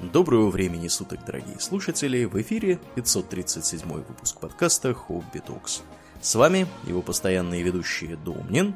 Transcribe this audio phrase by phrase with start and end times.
[0.00, 2.24] Доброго времени суток, дорогие слушатели!
[2.24, 5.82] В эфире 537 выпуск подкаста «Хобби Токс».
[6.22, 8.74] С вами его постоянные ведущие Домнин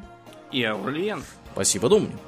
[0.51, 1.23] и Аурлиен.
[1.53, 2.19] Спасибо, Домнин.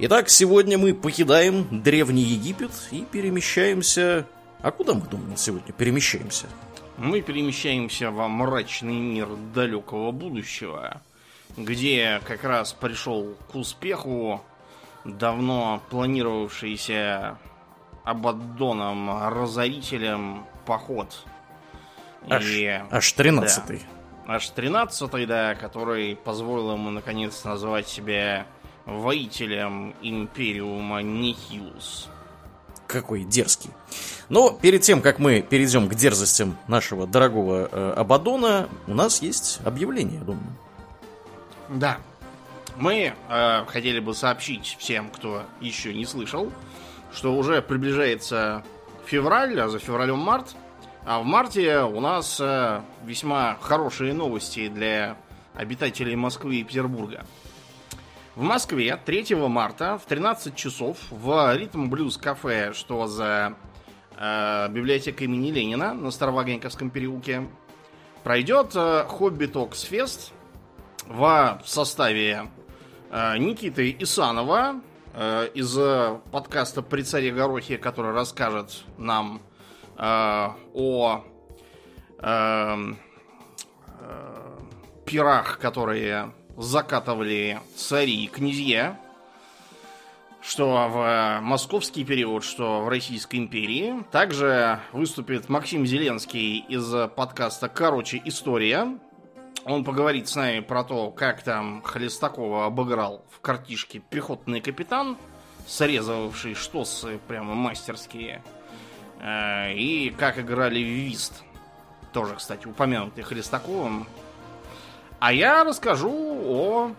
[0.00, 4.26] Итак, сегодня мы покидаем Древний Египет и перемещаемся...
[4.60, 6.46] А куда мы, Домнин, сегодня перемещаемся?
[6.98, 11.00] Мы перемещаемся во мрачный мир далекого будущего,
[11.56, 14.42] где как раз пришел к успеху
[15.06, 17.38] давно планировавшийся
[18.04, 21.24] Абаддоном Разорителем поход.
[22.28, 23.82] Аж, и, аж 13-й.
[24.26, 28.46] Да, аж 13-й, да, который позволил ему наконец назвать себя
[28.84, 32.08] воителем Империума Нихилус.
[32.86, 33.70] Какой дерзкий.
[34.28, 39.60] Но перед тем, как мы перейдем к дерзостям нашего дорогого э, Абадона, у нас есть
[39.64, 40.56] объявление, я думаю.
[41.68, 41.98] Да.
[42.76, 46.50] Мы э, хотели бы сообщить всем, кто еще не слышал,
[47.12, 48.62] что уже приближается
[49.06, 50.54] февраль, а за февралем март.
[51.04, 55.16] А в марте у нас э, весьма хорошие новости для
[55.54, 57.24] обитателей Москвы и Петербурга.
[58.36, 63.54] В Москве 3 марта в 13 часов в Ритм Блюз кафе, что за
[64.16, 67.48] э, библиотекой имени Ленина на Старовагенковском переулке,
[68.22, 70.32] пройдет э, Хобби Токс Фест
[71.06, 72.48] в составе
[73.10, 74.80] э, Никиты Исанова,
[75.14, 75.76] из
[76.30, 79.42] подкаста «При царе Горохе», который расскажет нам
[79.96, 81.24] э, о
[82.18, 82.76] э,
[84.00, 84.58] э,
[85.04, 88.98] пирах, которые закатывали цари и князья,
[90.42, 94.04] что в московский период, что в Российской империи.
[94.10, 98.98] Также выступит Максим Зеленский из подкаста «Короче, история»,
[99.64, 105.16] он поговорит с нами про то, как там Хлестакова обыграл в картишке пехотный капитан,
[105.66, 108.42] срезавший штосы прямо мастерские.
[109.20, 111.44] Э, и как играли вист.
[112.12, 114.08] Тоже, кстати, упомянутый Хлестаковым.
[115.20, 116.92] А я расскажу о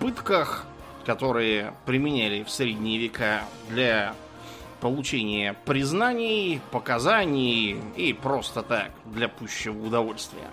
[0.00, 0.66] пытках,
[1.06, 4.14] которые применяли в средние века для
[4.80, 10.50] получения признаний, показаний и просто так, для пущего удовольствия.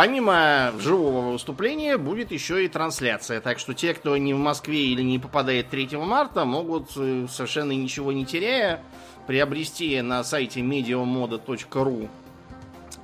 [0.00, 3.42] Помимо живого выступления будет еще и трансляция.
[3.42, 7.72] Так что те, кто не в Москве или не попадает 3 марта, могут э, совершенно
[7.72, 8.82] ничего не теряя
[9.26, 12.08] приобрести на сайте mediamoda.ru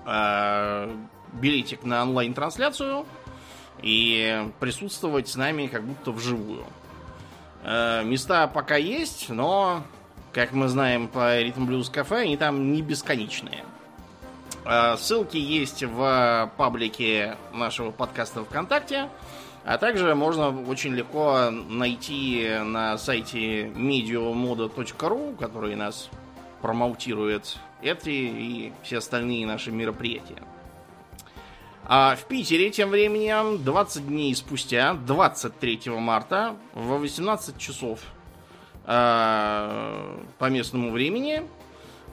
[0.06, 0.96] э,
[1.34, 3.04] билетик на онлайн-трансляцию
[3.82, 6.64] и присутствовать с нами как будто вживую.
[7.62, 9.82] Э, места пока есть, но,
[10.32, 13.66] как мы знаем по Rhythm Blues кафе, они там не бесконечные.
[14.68, 19.08] Э, ссылки есть в паблике нашего подкаста ВКонтакте.
[19.64, 26.08] А также можно очень легко найти на сайте mediomoda.ru, который нас
[26.62, 30.42] промоутирует эти и все остальные наши мероприятия.
[31.84, 38.00] А в Питере тем временем 20 дней спустя, 23 марта, в 18 часов
[38.84, 41.44] э, по местному времени,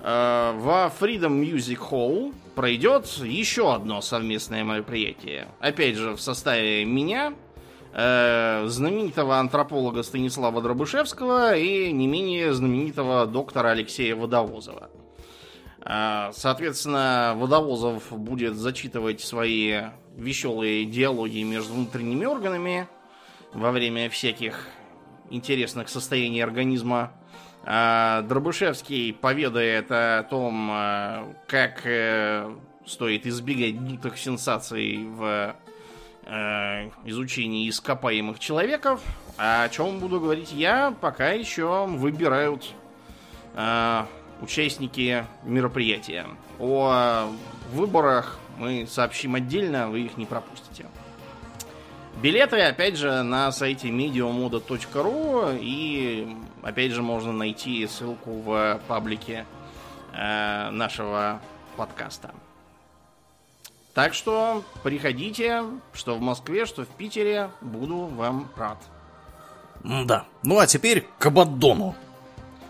[0.03, 5.47] э, во Freedom Music Hall пройдет еще одно совместное мероприятие.
[5.59, 7.33] Опять же, в составе меня,
[7.93, 14.89] э, знаменитого антрополога Станислава Дробышевского и не менее знаменитого доктора Алексея Водовозова.
[15.85, 19.81] Э, соответственно, Водовозов будет зачитывать свои
[20.15, 22.87] веселые диалоги между внутренними органами
[23.53, 24.67] во время всяких
[25.29, 27.13] интересных состояний организма.
[27.65, 32.53] А Дробышевский поведает о том, э, как э,
[32.85, 35.55] стоит избегать дутых сенсаций в
[36.25, 39.01] э, изучении ископаемых человеков.
[39.37, 42.73] А о чем буду говорить я, пока еще выбирают
[44.41, 46.25] участники мероприятия.
[46.59, 47.27] О
[47.71, 50.85] выборах мы сообщим отдельно, вы их не пропустите.
[52.21, 59.45] Билеты, опять же, на сайте mediomoda.ru и, опять же, можно найти ссылку в паблике
[60.13, 61.39] э, нашего
[61.77, 62.31] подкаста.
[63.93, 65.63] Так что приходите,
[65.93, 68.79] что в Москве, что в Питере, буду вам рад.
[69.83, 70.25] Да.
[70.43, 71.95] Ну а теперь к Абаддону.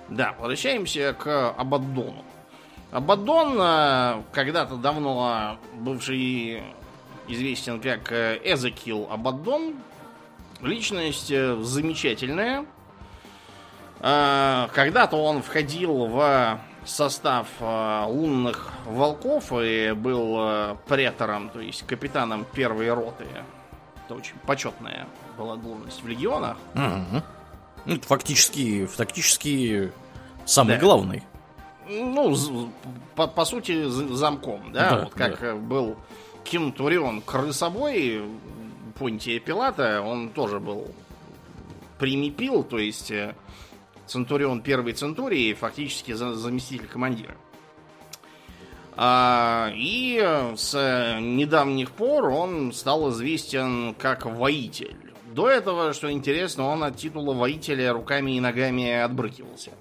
[0.10, 2.26] Да, возвращаемся к Абаддону.
[2.92, 6.62] Абаддон, э, когда-то давно бывший
[7.28, 9.76] известен как э, Эзекил Абаддон.
[10.62, 12.66] Личность э, замечательная.
[14.06, 22.46] А, когда-то он входил в состав э, лунных волков и был претором, то есть капитаном
[22.54, 23.26] первой роты.
[24.06, 25.08] Это очень почетная
[25.38, 26.58] была должность в легионах.
[26.76, 27.24] Угу.
[27.86, 29.94] Ну, фактически, фактически
[30.46, 30.82] Самый Да.
[30.82, 31.24] главный.
[31.88, 32.70] Ну,
[33.16, 34.90] по, по сути, замком, да?
[34.90, 35.48] Да, вот как да.
[35.48, 35.98] э, был
[36.44, 38.24] Кентурион крысобой
[38.98, 40.88] Понтия Пилата, он тоже был
[42.00, 43.36] примипил, то есть э,
[44.14, 47.36] Центурион первой Центурии, фактически за- заместитель командира.
[48.96, 50.20] А, и
[50.56, 54.96] с недавних пор он стал известен как воитель.
[55.34, 59.72] До этого, что интересно, он от титула воителя руками и ногами отбрыкивался.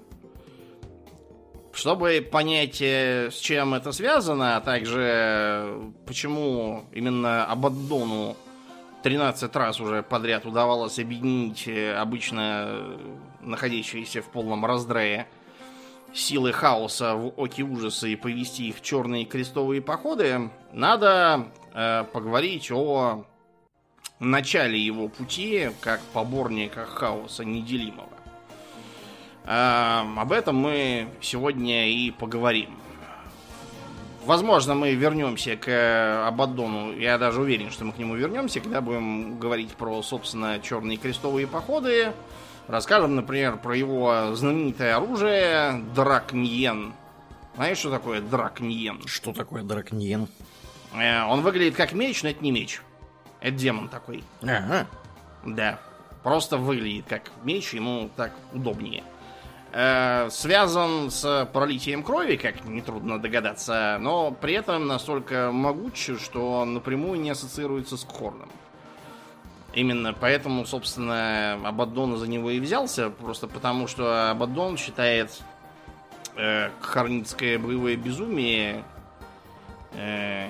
[1.71, 8.35] Чтобы понять, э, с чем это связано, а также э, почему именно Абаддону
[9.03, 12.97] 13 раз уже подряд удавалось объединить э, обычно
[13.45, 15.27] находящиеся в полном раздрае
[16.13, 22.71] силы хаоса в оке ужаса и повести их в черные крестовые походы, надо э, поговорить
[22.71, 23.25] о
[24.19, 28.09] начале его пути как поборника хаоса неделимого.
[29.45, 32.79] Э, об этом мы сегодня и поговорим.
[34.25, 36.93] Возможно, мы вернемся к э, Абаддону.
[36.97, 41.45] Я даже уверен, что мы к нему вернемся, когда будем говорить про, собственно, черные крестовые
[41.45, 42.13] походы.
[42.67, 46.93] Расскажем, например, про его знаменитое оружие Дракниен.
[47.55, 49.01] Знаешь, что такое Дракниен?
[49.05, 50.27] Что такое Дракниен?
[50.95, 52.81] Э, Он выглядит как меч, но это не меч.
[53.41, 54.23] Это демон такой.
[54.41, 54.87] Ага.
[55.45, 55.79] Да.
[56.23, 59.03] Просто выглядит как меч, ему так удобнее.
[59.73, 67.19] Э, связан с пролитием крови, как нетрудно догадаться, но при этом настолько могуч, что напрямую
[67.19, 68.49] не ассоциируется с Кхорном.
[69.73, 75.41] Именно поэтому, собственно, Абаддон за него и взялся, просто потому что Абаддон считает
[76.35, 78.83] э, кхарницкое боевое безумие
[79.93, 80.49] э,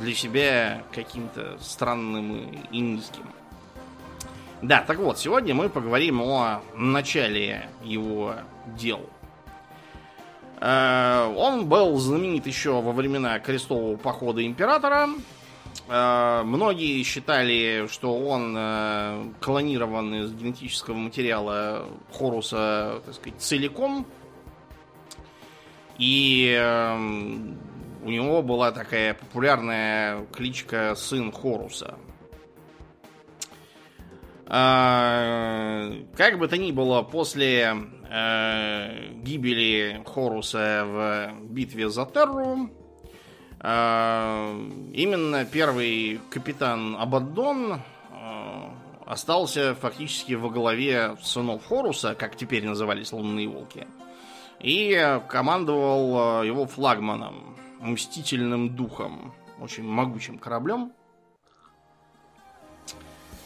[0.00, 3.24] для себя каким-то странным и низким.
[4.62, 8.36] Да, так вот, сегодня мы поговорим о начале его
[8.78, 9.06] дел.
[10.62, 15.10] Э, Он был знаменит еще во времена крестового похода императора.
[15.88, 24.06] Э, Многие считали, что он э, клонирован из генетического материала Хоруса, так сказать, целиком.
[25.98, 27.58] И эм,
[28.04, 31.96] у него была такая популярная кличка Сын Хоруса.
[34.46, 37.74] Как бы то ни было, после
[38.08, 42.68] э, гибели Хоруса в битве за Терру, э,
[43.66, 48.68] именно первый капитан Абаддон э,
[49.06, 53.88] остался фактически во главе сынов Хоруса, как теперь назывались лунные волки,
[54.60, 60.92] и командовал э, его флагманом, мстительным духом, очень могучим кораблем.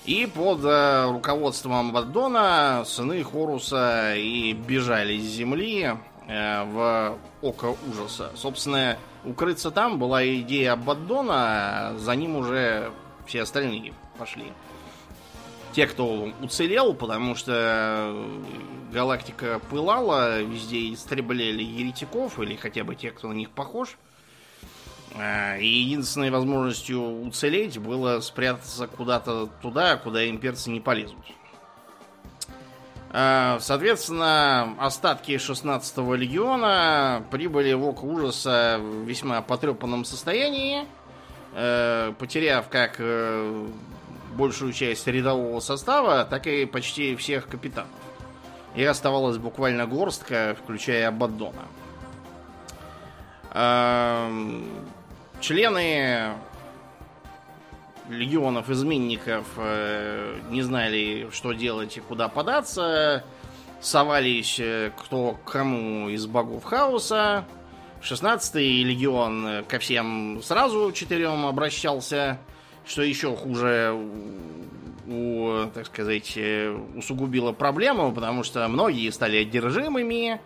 [0.05, 5.97] И под э, руководством Абаддона сыны Хоруса и бежали с земли
[6.27, 8.33] э, в Око Ужаса.
[8.35, 12.91] Собственно, укрыться там была идея Абаддона, а за ним уже
[13.27, 14.53] все остальные пошли.
[15.73, 18.43] Те, кто уцелел, потому что э,
[18.93, 23.97] галактика пылала, везде истребляли еретиков, или хотя бы тех, кто на них похож.
[25.15, 31.19] А, И единственной возможностью уцелеть было спрятаться куда-то туда, куда имперцы не полезут.
[33.13, 40.87] А, Соответственно, остатки 16-го легиона прибыли в Око Ужаса в весьма потрепанном состоянии,
[41.55, 43.67] э, потеряв как э,
[44.35, 47.91] большую часть рядового состава, так и почти всех капитанов.
[48.77, 51.67] И оставалась буквально горстка, включая Абаддона.
[53.53, 54.65] Эм,
[55.41, 56.35] Члены
[58.11, 63.25] легионов изменников э, не знали, что делать и куда податься.
[63.81, 67.45] Совались э, кто к кому из богов хаоса.
[68.03, 72.39] 16-й легион э, ко всем сразу четырем обращался.
[72.87, 73.95] Что еще хуже
[75.07, 80.41] у, так сказать, э, усугубило проблему, потому что многие стали одержимыми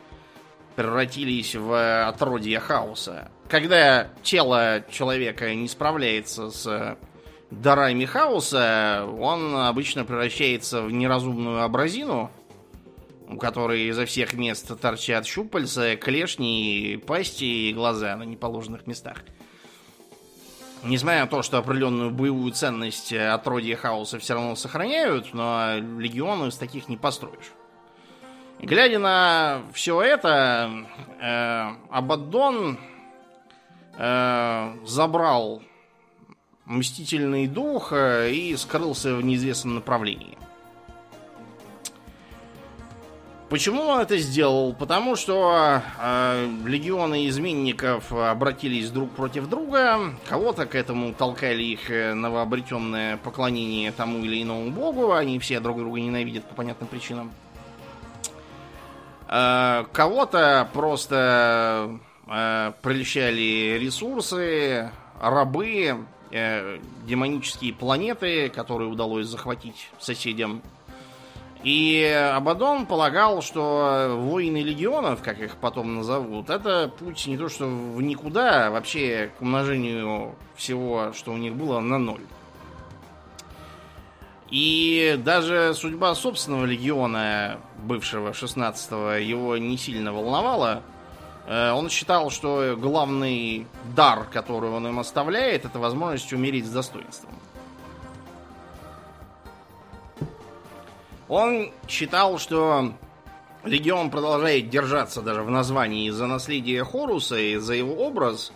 [0.77, 3.31] превратились в отродье хаоса.
[3.49, 6.97] Когда тело человека не справляется с
[7.51, 12.31] дарами хаоса, он обычно превращается в неразумную абразину,
[13.29, 19.19] у которой изо всех мест торчат щупальца, клешни, пасти и глаза на неположенных местах.
[20.83, 26.57] Несмотря на то, что определенную боевую ценность отродья хаоса все равно сохраняют, но легионы из
[26.57, 27.53] таких не построишь.
[28.61, 30.71] Глядя на все это,
[31.21, 32.79] э, Абаддон
[33.97, 35.63] э, забрал
[36.67, 40.37] мстительный дух э, и скрылся в неизвестном направлении.
[43.55, 44.73] Почему он это сделал?
[44.73, 50.15] Потому что э, легионы изменников обратились друг против друга.
[50.29, 55.13] Кого-то к этому толкали их э, новообретенное поклонение тому или иному богу.
[55.13, 57.33] Они все друг друга ненавидят по понятным причинам.
[59.29, 64.91] Э, кого-то просто э, прельщали ресурсы,
[65.21, 70.63] рабы, э, демонические планеты, которые удалось захватить соседям.
[71.63, 77.65] И Абадон полагал, что воины легионов, как их потом назовут, это путь не то что
[77.65, 82.21] в никуда, а вообще к умножению всего, что у них было, на ноль.
[84.51, 90.83] И даже судьба собственного легиона, бывшего 16-го, его не сильно волновала.
[91.47, 97.35] Э, он считал, что главный дар, который он им оставляет, это возможность умереть с достоинством.
[101.29, 102.93] Он считал, что
[103.65, 108.53] легион продолжает держаться даже в названии из-за наследия Хоруса и за его образ,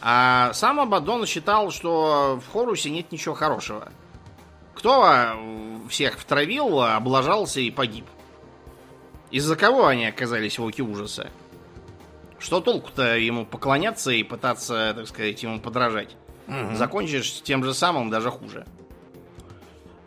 [0.00, 3.90] а сам Абадон считал, что в Хорусе нет ничего хорошего.
[4.74, 5.36] Кто
[5.88, 8.06] всех втравил, облажался и погиб?
[9.30, 11.30] Из-за кого они оказались в оке ужаса?
[12.42, 16.16] Что толку-то ему поклоняться и пытаться, так сказать, ему подражать?
[16.48, 16.74] Угу.
[16.74, 18.66] Закончишь тем же самым, даже хуже.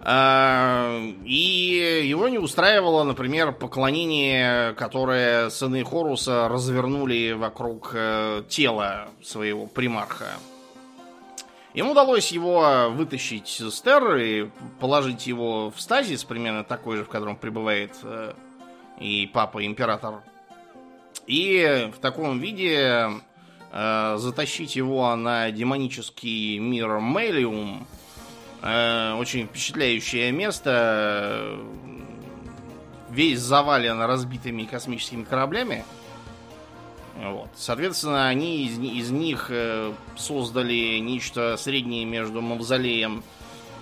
[0.02, 9.66] А, и его не устраивало, например, поклонение, которое сыны Хоруса развернули вокруг э, тела своего
[9.66, 10.34] примарха.
[11.74, 14.50] Ему удалось его вытащить с Терры и
[14.82, 18.34] положить его в стазис, примерно такой же, в котором пребывает э,
[19.00, 20.22] и папа-император.
[21.28, 23.10] И в таком виде
[23.72, 27.88] э, затащить его на демонический мир Мелиум–
[28.66, 31.56] Э, очень впечатляющее место.
[33.12, 35.86] Весь завален разбитыми космическими кораблями.
[37.16, 37.50] Вот.
[37.56, 43.24] Соответственно, они из, из них э, создали нечто среднее между мавзолеем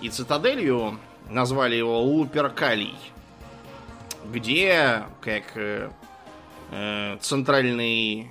[0.02, 0.98] и цитаделью.
[1.30, 2.94] Назвали его Луперкалий.
[4.26, 5.44] Где, как
[6.70, 8.30] э, центральный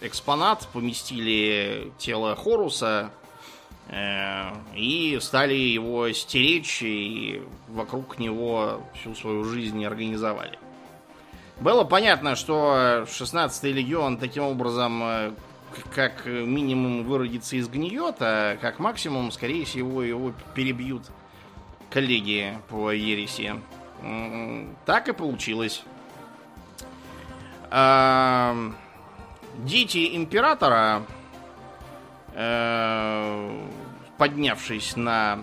[0.00, 3.10] экспонат, поместили тело Хоруса
[3.88, 10.58] Э, и стали его стеречь и вокруг него всю свою жизнь организовали.
[11.60, 15.32] Было понятно, что 16-й легион таким образом э,
[15.94, 21.04] как минимум выродится из гниет, а как максимум, скорее всего, его перебьют
[21.90, 23.54] коллеги по ереси.
[24.84, 25.82] Так и получилось.
[29.58, 31.02] Дети императора
[32.38, 33.66] Э,
[34.18, 35.42] поднявшись на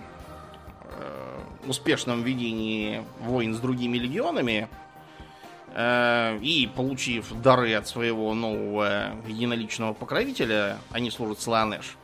[0.80, 4.68] э, успешном ведении войн с другими легионами
[5.74, 11.96] э, и получив дары от своего нового единоличного покровителя, они служат Сланеш,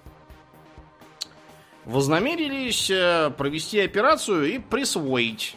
[1.84, 2.88] вознамерились
[3.36, 5.56] провести операцию и присвоить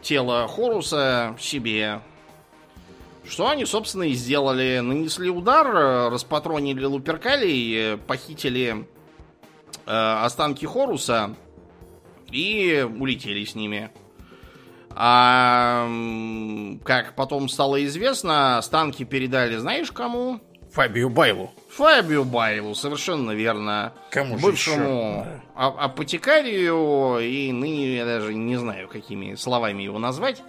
[0.00, 2.00] тело Хоруса себе
[3.28, 4.80] что они, собственно, и сделали.
[4.80, 8.86] Нанесли удар, э, распатронили Луперкалий, э, похитили
[9.86, 11.34] э, останки Хоруса
[12.30, 13.90] и улетели с ними.
[15.00, 15.86] А
[16.84, 20.40] как потом стало известно, останки передали, знаешь кому?
[20.72, 21.50] Фабию Байлу.
[21.70, 23.92] Фабию Байлу, совершенно верно.
[24.10, 25.42] Кому Бывшему еще?
[25.54, 30.42] А апотекарию, и ныне я даже не знаю, какими словами его назвать.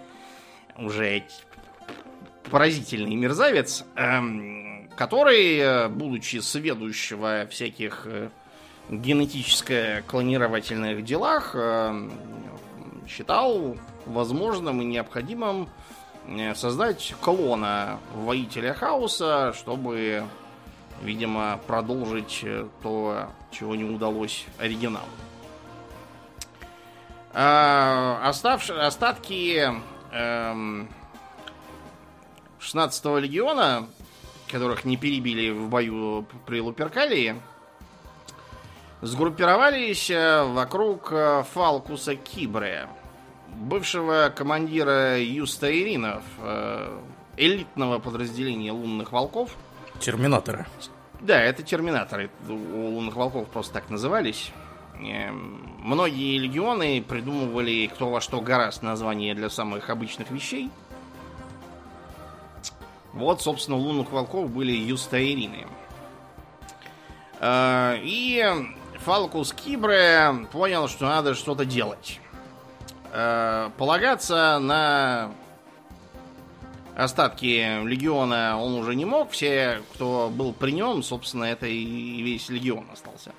[0.76, 1.24] Уже
[2.48, 8.30] поразительный мерзавец, эм, который, э, будучи сведущего всяких э,
[8.88, 12.12] генетическо-клонировательных делах, эм,
[13.08, 15.68] считал возможным и необходимым
[16.26, 20.22] э, создать клона воителя хаоса, чтобы,
[21.02, 22.44] видимо, продолжить
[22.82, 25.08] то, чего не удалось оригиналу.
[27.32, 29.72] Оставшие остатки
[30.12, 30.88] эм,
[32.60, 33.88] 16-го легиона,
[34.48, 37.40] которых не перебили в бою при Луперкалии,
[39.02, 42.88] сгруппировались э, вокруг э, Фалкуса Кибре,
[43.48, 46.98] бывшего командира Юста Иринов, э,
[47.36, 49.56] элитного подразделения лунных волков.
[49.98, 50.66] Терминаторы.
[51.20, 52.30] Да, это терминаторы.
[52.48, 54.52] У лунных волков просто так назывались.
[54.98, 60.70] Многие легионы придумывали кто во что гораздо название для самых обычных вещей.
[63.12, 65.66] Вот, собственно, у лунных волков были юстаирины.
[67.40, 68.44] Э, и
[68.98, 72.20] Фалкус Кибре понял, что надо что-то делать.
[73.12, 75.32] Э, полагаться на
[76.96, 79.30] остатки легиона он уже не мог.
[79.30, 83.32] Все, кто был при нем, собственно, это и весь легион остался.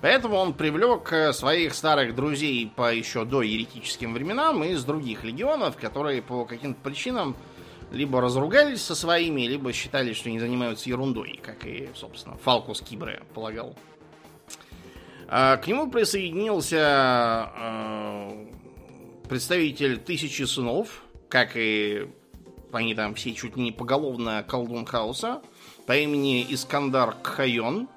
[0.00, 6.20] Поэтому он привлек своих старых друзей по еще до еретическим временам из других легионов, которые
[6.20, 7.34] по каким-то причинам
[7.90, 13.22] либо разругались со своими, либо считали, что они занимаются ерундой, как и, собственно, Фалкус Кибре
[13.34, 13.76] полагал.
[15.28, 18.46] А к нему присоединился а,
[19.28, 22.08] представитель Тысячи Сынов, как и
[22.72, 25.42] они там все чуть не поголовно колдун хаоса,
[25.86, 27.88] по имени Искандар Кхайон,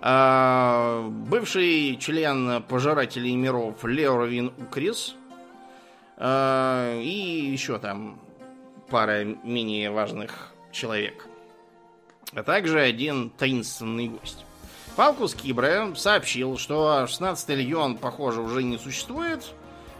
[0.00, 5.16] а, бывший член Пожирателей миров Леоровин Укрис,
[6.16, 8.23] и еще там
[8.88, 11.26] пара менее важных человек.
[12.34, 14.44] А также один таинственный гость.
[14.96, 19.52] Фалкус Кибре сообщил, что 16-й легион, похоже, уже не существует.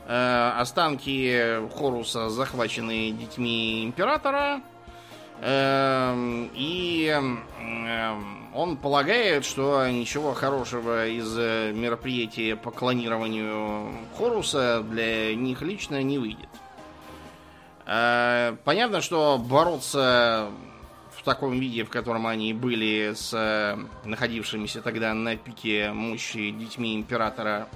[0.07, 4.61] Э, останки Хоруса захвачены детьми императора.
[5.41, 6.15] Э,
[6.55, 8.15] и э,
[8.55, 11.37] он полагает, что ничего хорошего из
[11.75, 16.49] мероприятия по клонированию Хоруса для них лично не выйдет.
[17.87, 20.49] Э, понятно, что бороться
[21.17, 26.95] в таком виде, в котором они были с э, находившимися тогда на пике мощи детьми
[26.95, 27.69] императора,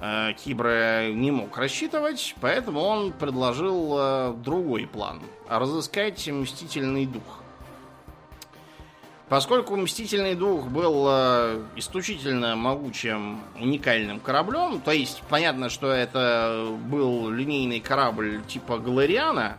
[0.00, 5.22] э, Кибра не мог рассчитывать, поэтому он предложил другой план.
[5.48, 7.42] Разыскать мстительный дух.
[9.28, 17.28] Поскольку Мстительный Дух был э, исключительно могучим, уникальным кораблем, то есть понятно, что это был
[17.28, 19.58] линейный корабль типа Галариана,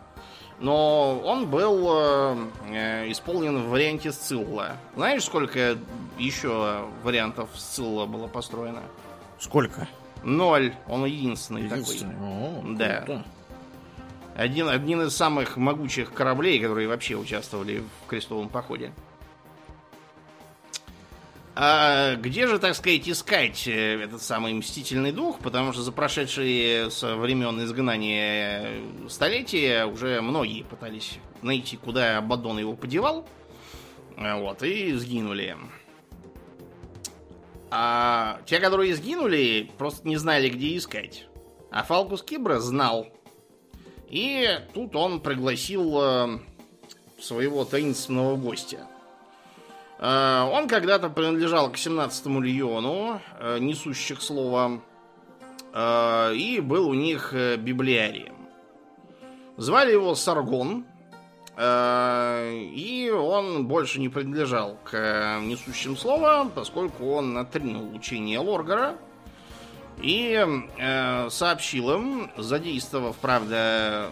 [0.58, 4.72] но он был э, исполнен в варианте Сцилла.
[4.96, 5.78] Знаешь, сколько
[6.18, 8.82] еще вариантов Сцилла было построено?
[9.38, 9.86] Сколько?
[10.24, 10.74] Ноль.
[10.88, 12.12] Он единственный, единственный.
[12.12, 12.26] такой.
[12.26, 13.00] О, да.
[13.02, 13.24] Круто.
[14.36, 18.92] Один, один из самых могучих кораблей, которые вообще участвовали в крестовом походе.
[21.54, 25.40] А где же, так сказать, искать э, этот самый мстительный дух?
[25.40, 32.74] Потому что за прошедшие со времен изгнания столетия уже многие пытались найти, куда Абадон его
[32.74, 33.26] подевал.
[34.16, 35.56] А, вот, и сгинули.
[37.70, 41.26] А те, которые сгинули, просто не знали, где искать.
[41.70, 43.08] А Фалкус Кибра знал.
[44.08, 46.38] И тут он пригласил э,
[47.20, 48.86] своего таинственного гостя.
[50.00, 54.80] Э, он когда-то принадлежал к 17-му легиону, э, несущих слово,
[55.74, 58.34] э, и был у них библиарием.
[59.58, 60.86] Звали его Саргон,
[61.60, 68.96] и он больше не принадлежал к несущим слово, поскольку он отринул учение Лоргара
[70.00, 70.42] и
[71.28, 74.08] сообщил им, задействовав, правда,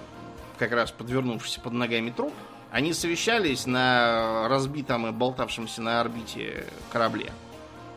[0.58, 2.34] как раз подвернувшийся под ногами труп,
[2.70, 7.32] они совещались на разбитом и болтавшемся на орбите корабле.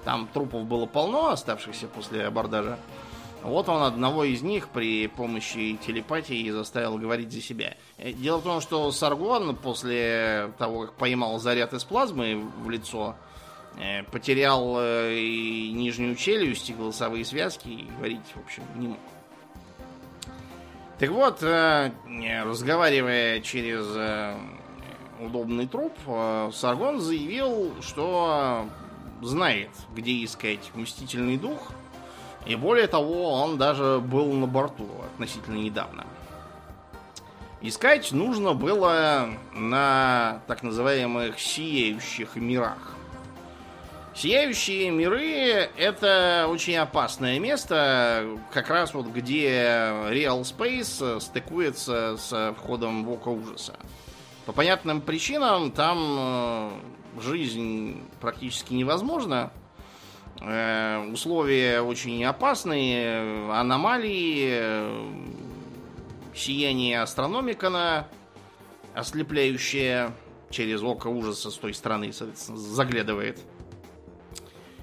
[0.03, 2.77] Там трупов было полно, оставшихся после абордажа.
[3.43, 7.75] Вот он одного из них при помощи телепатии заставил говорить за себя.
[7.97, 13.15] Э, дело в том, что Саргон после того, как поймал заряд из плазмы в лицо,
[13.79, 18.99] э, потерял э, и нижнюю челюсть, и голосовые связки, и говорить, в общем, не мог.
[20.99, 23.88] Так вот, разговаривая через
[25.25, 28.67] удобный труп, э, Саргон заявил, что
[29.21, 31.71] знает, где искать мстительный дух.
[32.45, 36.05] И более того, он даже был на борту относительно недавно.
[37.62, 42.95] Искать нужно было на так называемых сияющих мирах.
[44.15, 49.49] Сияющие миры это очень опасное место, как раз вот где
[50.10, 53.75] Real Space стыкуется с входом в Око Ужаса.
[54.51, 56.71] По понятным причинам там э,
[57.21, 59.53] жизнь практически невозможна.
[60.41, 65.13] Э, условия очень опасные, аномалии, э,
[66.35, 68.09] сияние астрономикана,
[68.93, 70.11] ослепляющее
[70.49, 73.39] через око ужаса с той стороны, соответственно, заглядывает.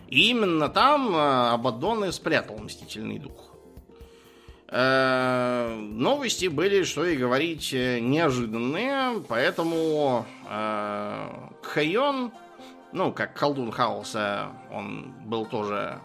[0.08, 3.52] И именно там Абаддон и спрятал Мстительный Дух.
[5.98, 11.28] Новости были, что и говорить, э, неожиданные, поэтому э,
[11.60, 12.30] Кхайон,
[12.92, 15.98] ну, как колдун хаоса, он был тоже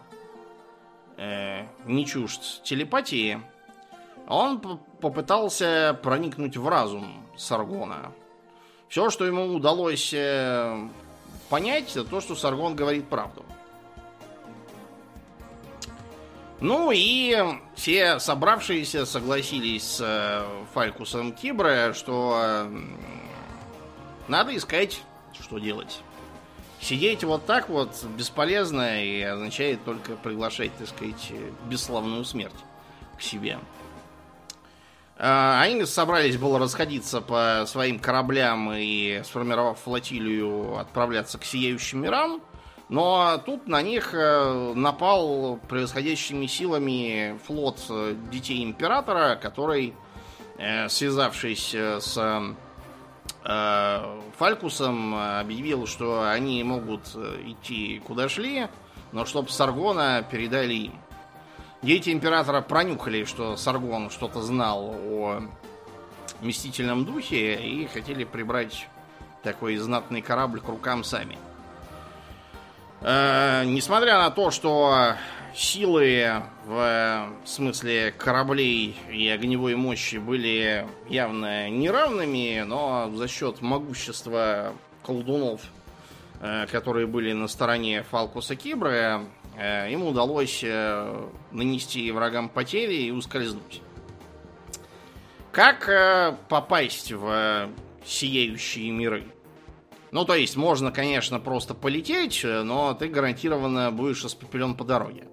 [1.16, 3.40] э, не чужд телепатии,
[4.26, 4.58] он
[5.00, 8.10] попытался проникнуть в разум Саргона.
[8.88, 10.88] Все, что ему удалось э,
[11.48, 13.44] понять, это то, что Саргон говорит правду.
[16.60, 17.36] Ну и
[17.74, 22.68] все собравшиеся согласились с э, Фалькусом Кибре, что
[24.28, 25.02] надо искать,
[25.40, 26.00] что делать.
[26.80, 31.32] Сидеть вот так вот бесполезно и означает только приглашать, так сказать,
[31.66, 32.52] бесславную смерть
[33.16, 33.58] к себе.
[35.16, 42.42] А, они собрались было расходиться по своим кораблям и, сформировав флотилию, отправляться к сияющим мирам.
[42.88, 49.94] Но тут на них э, напал превосходящими силами флот э, детей императора, который,
[50.58, 52.54] э, связавшись с
[54.38, 58.68] Фалькусом, объявил, что они могут идти куда шли,
[59.12, 60.92] но чтобы Саргона передали им.
[61.82, 65.42] Дети императора пронюхали, что Саргон что-то знал о
[66.40, 68.88] мстительном духе и хотели прибрать
[69.42, 71.36] такой знатный корабль к рукам сами.
[73.06, 75.16] Э, несмотря на то, что
[75.54, 85.60] силы в смысле кораблей и огневой мощи были явно неравными, но за счет могущества колдунов,
[86.40, 89.26] э, которые были на стороне Фалкуса Кибра,
[89.58, 93.82] э, им удалось э, нанести врагам потери и ускользнуть.
[95.52, 97.68] Как э, попасть в
[98.02, 99.33] сияющие миры?
[100.14, 105.26] Ну, то есть, можно, конечно, просто полететь, но ты гарантированно будешь испепелен по дороге.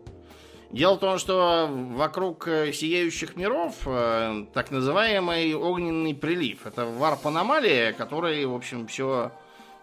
[0.72, 6.66] Дело в том, что вокруг э, сияющих миров э, так называемый огненный прилив.
[6.66, 9.32] Это варп-аномалия, которая, в общем, все,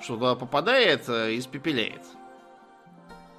[0.01, 2.03] что туда попадает, э, испепеляет.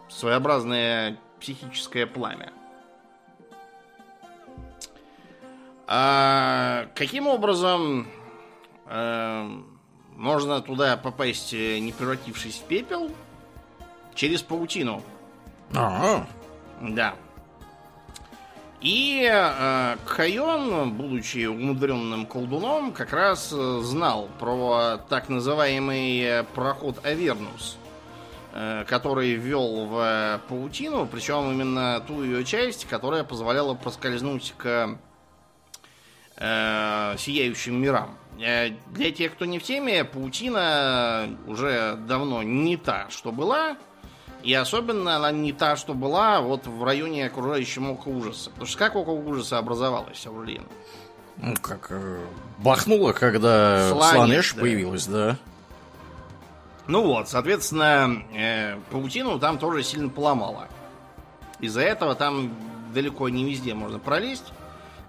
[0.07, 2.53] Своеобразное психическое пламя.
[5.87, 8.07] А каким образом
[10.19, 13.09] можно туда попасть, э, не превратившись в пепел,
[14.13, 15.01] через паутину.
[16.81, 17.15] Да.
[18.81, 27.05] И э, Кайон, будучи умудренным колдуном, как раз э, знал про так называемый э, проход
[27.05, 27.77] Авернус,
[28.53, 34.97] э, который ввел в паутину, причем именно ту ее часть, которая позволяла проскользнуть к
[36.37, 38.17] э, сияющим мирам.
[38.39, 43.77] Э, для тех, кто не в теме, паутина уже давно не та, что была.
[44.43, 48.49] И особенно она не та, что была вот в районе окружающего ока ужаса.
[48.51, 50.63] Потому что как око ужаса образовалось, Аурлин?
[51.37, 52.25] Ну, как э,
[52.59, 54.61] бахнуло, когда Сланеш да.
[54.61, 55.37] появилась, да.
[56.87, 60.67] Ну вот, соответственно, э, паутину там тоже сильно поломало.
[61.59, 62.55] Из-за этого там
[62.93, 64.53] далеко не везде можно пролезть.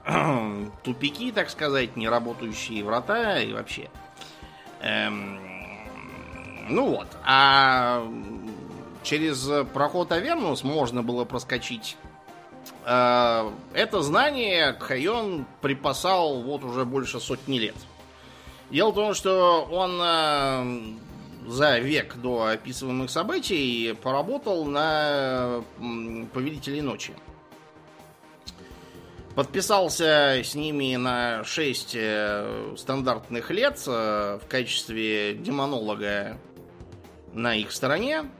[0.82, 3.90] Тупики, так сказать, неработающие врата и вообще.
[4.80, 5.38] Эм,
[6.68, 7.08] ну вот.
[7.24, 8.06] А
[9.02, 11.96] через проход Авернус можно было проскочить.
[12.84, 17.76] Э, Это знание Хайон припасал вот уже больше сотни лет.
[18.70, 20.94] Дело в том, что он э,
[21.48, 25.62] за век до описываемых событий поработал на
[26.32, 27.14] Повелителей Ночи.
[29.40, 31.96] Подписался с ними на 6
[32.76, 36.36] стандартных лет э, в качестве демонолога
[37.32, 38.30] на их стороне,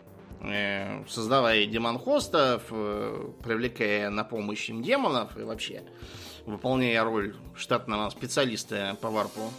[0.43, 5.85] э, создавая демон-хостов, э, привлекая на помощь им демонов и вообще
[6.45, 9.51] выполняя роль штатного специалиста по варпу.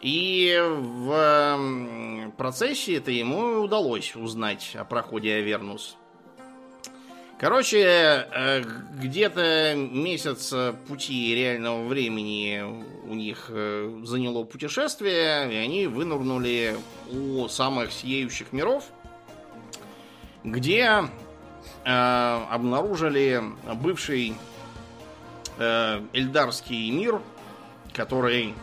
[0.00, 5.98] И в процессе это ему удалось узнать о проходе Авернус.
[7.40, 8.62] Короче, э,
[9.00, 10.52] где-то месяц
[10.86, 12.62] пути реального времени
[13.08, 16.76] у них э, заняло путешествие, и они вынырнули
[17.10, 18.84] у самых сияющих миров,
[20.44, 21.08] где
[21.86, 21.90] э,
[22.50, 23.42] обнаружили
[23.76, 24.34] бывший
[25.56, 27.22] э, эльдарский мир,
[27.94, 28.54] который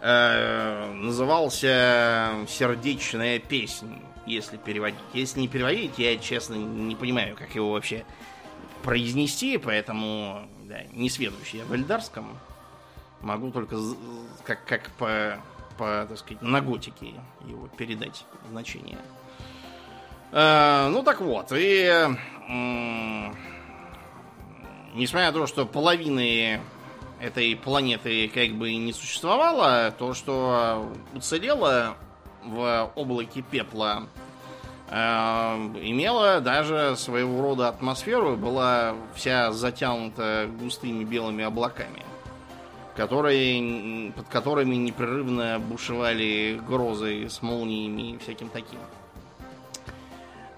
[0.00, 4.98] э, назывался Сердечная песнь, если переводить.
[5.12, 8.04] Если не переводить, я, честно, не понимаю, как его вообще
[8.82, 12.38] произнести, поэтому да, не сведущий я в эльдарском.
[13.20, 13.76] Могу только
[14.44, 15.38] как, как по,
[15.76, 17.14] по, так сказать, на готике
[17.46, 18.98] его передать значение.
[20.30, 21.86] Э, ну так вот, и
[22.48, 23.36] м,
[24.94, 26.60] несмотря на то, что половины
[27.20, 31.96] этой планеты как бы не существовало, то, что уцелело
[32.48, 34.04] в облаке пепла,
[34.90, 42.02] э, имела даже своего рода атмосферу, была вся затянута густыми белыми облаками,
[42.96, 48.78] которые, под которыми непрерывно бушевали грозы с молниями и всяким таким.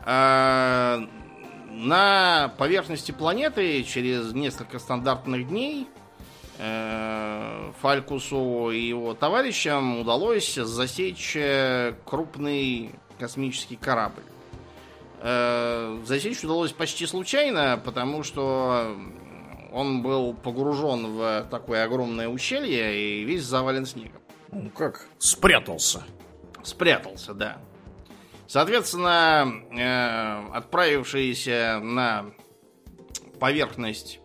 [0.03, 1.07] А,
[1.71, 6.00] на поверхности планеты через несколько стандартных дней э,
[7.81, 14.23] Фалькусу и его товарищам удалось засечь э, крупный космический корабль.
[15.21, 18.95] Э, засечь удалось почти случайно, потому что
[19.73, 24.21] он был погружен в такое огромное ущелье и весь завален снегом.
[24.53, 25.07] Ну как?
[25.19, 26.05] Спрятался.
[26.63, 27.59] Спрятался, да.
[28.47, 32.27] Соответственно, э, отправившиеся на
[33.39, 34.21] поверхность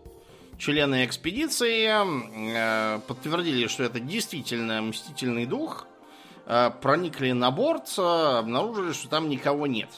[0.58, 5.86] члены экспедиции э, подтвердили, что это действительно мстительный дух.
[6.46, 9.90] Э, проникли на борт, э, обнаружили, что там никого нет.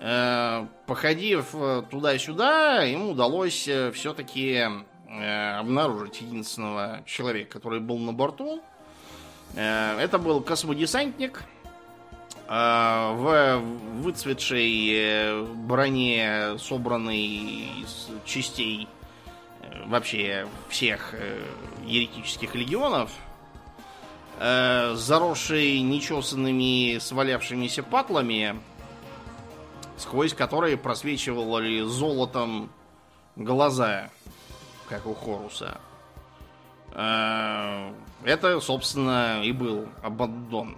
[0.00, 4.64] Э, походив э, туда-сюда, им удалось э, все-таки
[5.08, 8.62] э, обнаружить единственного человека, который был на борту.
[9.54, 11.44] Э, это был космодесантник
[12.48, 13.62] э, в
[14.02, 17.18] выцветшей броне, собранной
[17.82, 18.88] из частей
[19.86, 21.14] вообще всех
[21.84, 23.10] еретических легионов,
[24.38, 28.60] заросший нечесанными свалявшимися патлами,
[29.96, 32.70] сквозь которые просвечивали золотом
[33.36, 34.10] глаза,
[34.88, 35.80] как у Хоруса.
[38.24, 40.76] Это, собственно, и был Абаддон.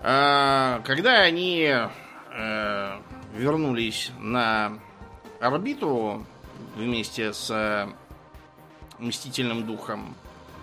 [0.00, 1.72] Когда они
[2.34, 3.00] э,
[3.34, 4.80] вернулись на
[5.40, 6.26] орбиту
[6.76, 7.88] вместе с э,
[8.98, 10.14] Мстительным Духом,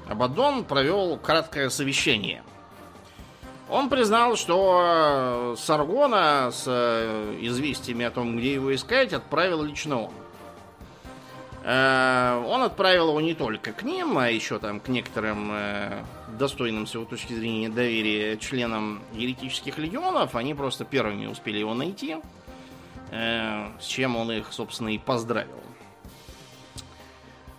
[0.07, 2.43] Абаддон провел краткое совещание.
[3.69, 10.11] Он признал, что Саргона с э, известиями о том, где его искать, отправил лично он.
[11.63, 16.03] Э, он отправил его не только к ним, а еще там к некоторым э,
[16.39, 20.35] достойным с его точки зрения доверия членам еретических легионов.
[20.35, 22.17] Они просто первыми успели его найти,
[23.11, 25.61] э, с чем он их, собственно, и поздравил.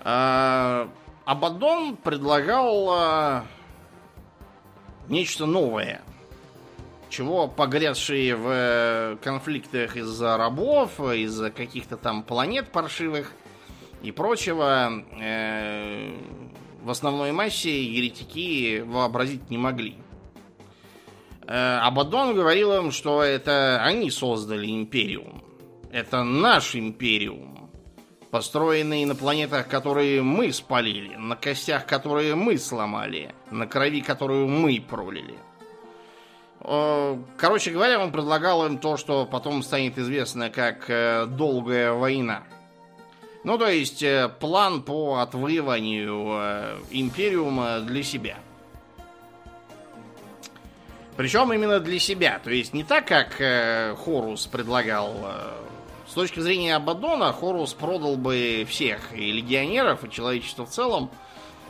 [0.03, 3.45] Абаддон предлагал
[5.09, 6.01] нечто новое,
[7.11, 13.33] чего погрязшие в конфликтах из-за рабов, из-за каких-то там планет паршивых,
[14.03, 16.15] и прочего э,
[16.83, 19.99] в основной массе еретики вообразить не могли.
[21.47, 25.43] Э, Абаддон говорил им, что это они создали империум.
[25.93, 27.60] Это наш империум,
[28.31, 34.81] построенный на планетах, которые мы спалили, на костях, которые мы сломали, на крови, которую мы
[34.81, 35.37] пролили.
[37.37, 42.43] Короче говоря, он предлагал им то, что потом станет известно как э, «долгая война».
[43.45, 48.37] Ну, то есть, э, план по отвоеванию э, Империума для себя.
[51.17, 52.39] Причем именно для себя.
[52.45, 55.15] То есть, не так, как э, Хорус предлагал.
[56.11, 61.09] С точки зрения Абадона, Хорус продал бы всех, и легионеров, и человечество в целом,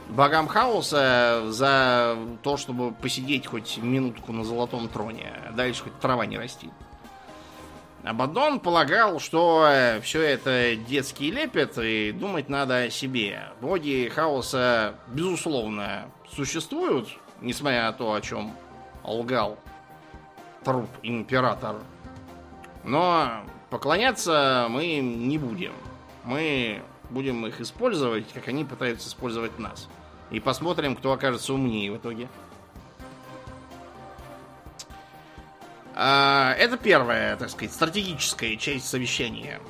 [0.08, 5.30] богам хаоса за то, чтобы посидеть хоть минутку на золотом троне.
[5.46, 6.70] А дальше хоть трава не растит.
[8.02, 13.42] Абадон полагал, что э, все это детский лепет, и думать надо о себе.
[13.60, 17.10] Боги хаоса, безусловно, существуют,
[17.42, 18.56] несмотря на то, о чем
[19.04, 19.58] лгал
[20.64, 21.76] труп император.
[22.84, 25.72] Но поклоняться мы им не будем.
[26.24, 29.88] Мы будем их использовать, как они пытаются использовать нас.
[30.30, 32.28] И посмотрим, кто окажется умнее в итоге.
[35.94, 39.60] А, это первая, так сказать, стратегическая часть совещания.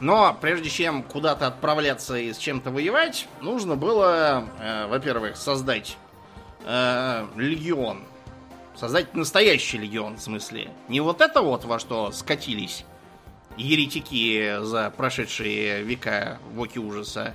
[0.00, 5.96] Но прежде чем куда-то отправляться и с чем-то воевать, нужно было, э, во-первых, создать
[6.64, 8.02] э, легион.
[8.74, 10.70] Создать настоящий легион, в смысле.
[10.88, 12.84] Не вот это вот, во что скатились
[13.56, 17.34] еретики за прошедшие века в оке ужаса.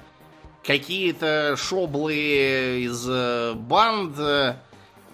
[0.63, 4.17] Какие-то шоблы из э, банд,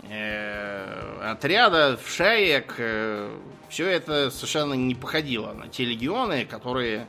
[0.10, 3.30] Э, отряда, шаек, э,
[3.68, 7.08] все это совершенно не походило на те легионы, которые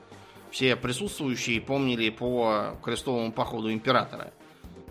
[0.51, 4.33] все присутствующие помнили по крестовому походу императора.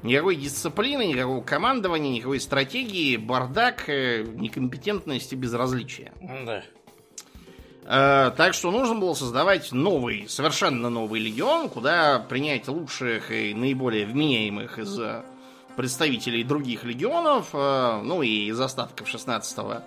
[0.04, 6.14] Никакой дисциплины, никакого командования, никакой стратегии, бардак, э, некомпетентность и безразличие.
[6.46, 6.64] Да.
[7.88, 14.78] Так что нужно было создавать новый, совершенно новый легион, куда принять лучших и наиболее вменяемых
[14.78, 15.00] из
[15.78, 19.84] представителей других легионов, э, ну и из остатков 16-го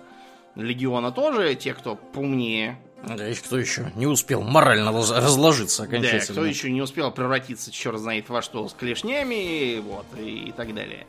[0.55, 2.79] легиона тоже, те, кто поумнее.
[3.03, 6.25] Да, и кто еще не успел морально разложиться окончательно.
[6.27, 10.51] Да, кто еще не успел превратиться, черт знает во что, с клешнями, вот, и, и
[10.51, 11.05] так далее.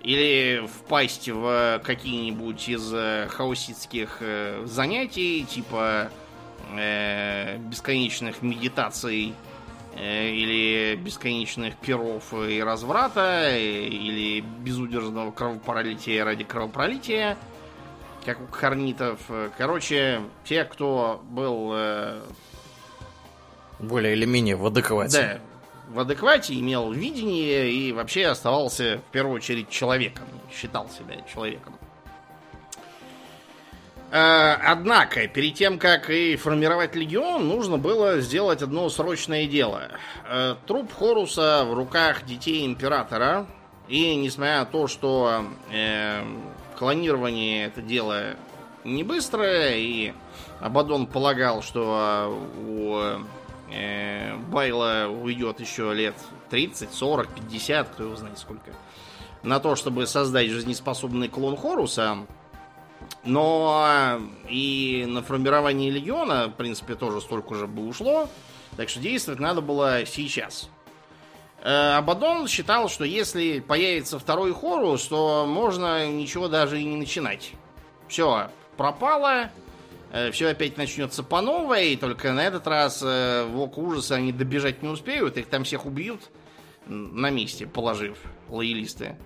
[0.00, 6.10] Или впасть в какие-нибудь из э, хаоситских э, занятий, типа
[6.78, 9.34] э, бесконечных медитаций
[9.96, 17.36] э, или бесконечных перов и разврата, или безудержного кровопролития ради кровопролития,
[18.24, 19.20] как у карнитов.
[19.58, 21.72] Короче, те, кто был...
[21.74, 22.22] Э,
[23.80, 25.18] Более или менее в адеквате.
[25.20, 25.40] Да,
[25.94, 31.74] в адеквате, имел видение и вообще оставался в первую очередь человеком, считал себя человеком.
[34.14, 39.88] Э, однако, перед тем, как и формировать легион, нужно было сделать одно срочное дело.
[40.28, 43.48] Э, труп Хоруса в руках детей императора,
[43.88, 46.22] и несмотря на то, что э,
[46.78, 48.36] клонирование это дело
[48.84, 50.12] не быстрое, и
[50.60, 53.00] Абадон полагал, что у
[53.72, 56.14] э, Байла уйдет еще лет
[56.50, 58.70] 30, 40, 50, кто его знает сколько,
[59.42, 62.18] на то, чтобы создать жизнеспособный клон Хоруса,
[63.24, 68.28] но и на формирование легиона, в принципе, тоже столько же бы ушло.
[68.76, 70.68] Так что действовать надо было сейчас.
[71.62, 77.52] Э, Абадон считал, что если появится второй Хорус, то можно ничего даже и не начинать.
[78.06, 79.50] Все, пропало,
[80.12, 84.32] э, все опять начнется по новой, только на этот раз э, в око ужаса они
[84.32, 86.20] добежать не успеют, их там всех убьют
[86.86, 89.16] на месте, положив лоялисты.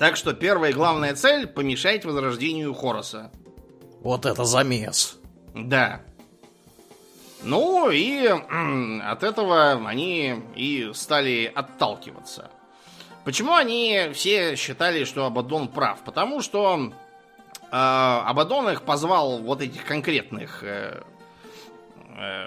[0.00, 3.30] Так что первая и главная цель– помешать возрождению Хороса.
[4.00, 5.18] Вот это замес.
[5.54, 6.00] Да.
[7.42, 12.50] Ну и от этого они и стали отталкиваться.
[13.24, 15.98] Почему они все считали, что Абадон прав?
[16.02, 16.94] Потому что
[17.60, 21.02] э, Абадон их позвал вот этих конкретных, э,
[22.16, 22.44] э,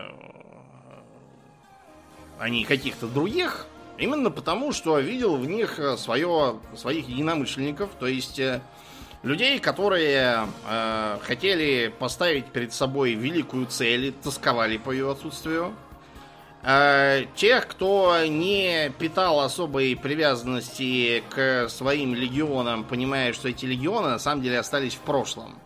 [2.39, 8.07] а не каких-то других, Именно потому, что видел в них э, свое, своих единомышленников, то
[8.07, 8.61] есть э,
[9.21, 15.73] людей, которые э, хотели поставить перед собой великую цель и тосковали по ее отсутствию.
[16.63, 24.19] Э, тех, кто не питал особой привязанности к своим легионам, понимая, что эти легионы на
[24.19, 25.59] самом деле остались в прошлом.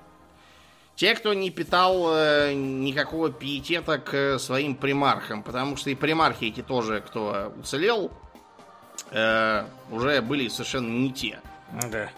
[0.97, 6.63] Те, кто не питал э, никакого пиетета к своим примархам, потому что и примархи эти
[6.63, 8.11] тоже, кто уцелел,
[9.11, 11.39] э, уже были совершенно не те.
[11.91, 12.09] Да.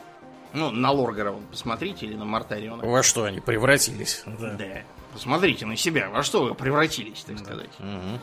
[0.54, 2.86] Ну, на Лоргера вон, посмотрите, или на Мартариона.
[2.86, 4.24] Во что они превратились?
[4.26, 4.54] Да.
[4.54, 4.84] да.
[5.12, 7.72] Посмотрите на себя, во что вы превратились, так сказать.
[7.80, 8.20] Угу.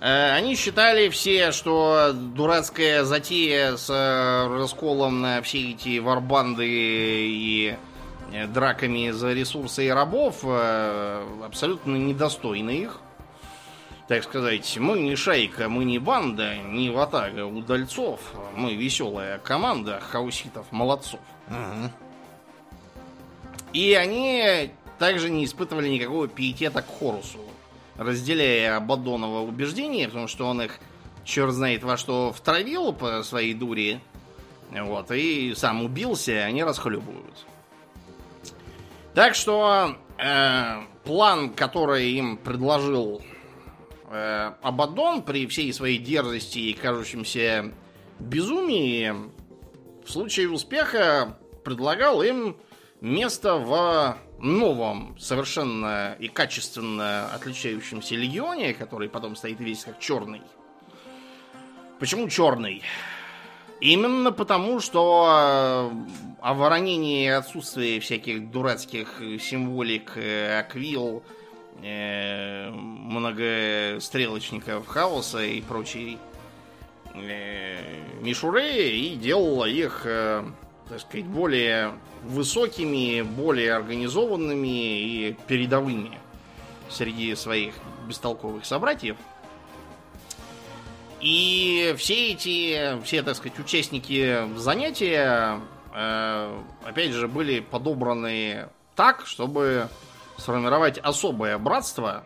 [0.00, 7.76] Э, они считали все, что дурацкая затея с э, расколом на все эти варбанды и
[7.76, 7.89] Э,
[8.48, 13.00] драками за ресурсы и рабов э, абсолютно недостойны их.
[14.08, 18.20] Так сказать, мы не шайка, мы не банда, не ватага удальцов.
[18.56, 21.20] Мы веселая команда хауситов-молодцов.
[21.48, 21.90] Угу.
[23.72, 27.38] И они также не испытывали никакого пиетета к Хорусу,
[27.96, 30.80] разделяя Абадонова убеждения, потому что он их
[31.24, 34.00] черт знает во что втравил по своей дуре,
[34.70, 37.46] вот, и сам убился, они расхлебывают.
[39.20, 43.20] Так что э, план, который им предложил
[44.08, 47.70] э, Абадон при всей своей дерзости и кажущемся
[48.18, 49.14] безумии,
[50.06, 52.56] в случае успеха предлагал им
[53.02, 60.40] место в новом, совершенно и качественно отличающемся легионе, который потом стоит весь как черный.
[61.98, 62.82] Почему черный?
[63.80, 65.90] Именно потому, что э,
[66.42, 71.22] о воронении отсутствии всяких дурацких символик, э, аквил,
[71.82, 76.18] э, многострелочников хаоса и прочей
[78.20, 86.20] мишуры и делала их, так сказать, более высокими, более организованными и передовыми
[86.88, 87.74] среди своих
[88.06, 89.16] бестолковых собратьев–
[91.20, 95.60] и все эти, все, так сказать, участники занятия,
[95.94, 99.88] э, опять же, были подобраны так, чтобы
[100.38, 102.24] сформировать особое братство.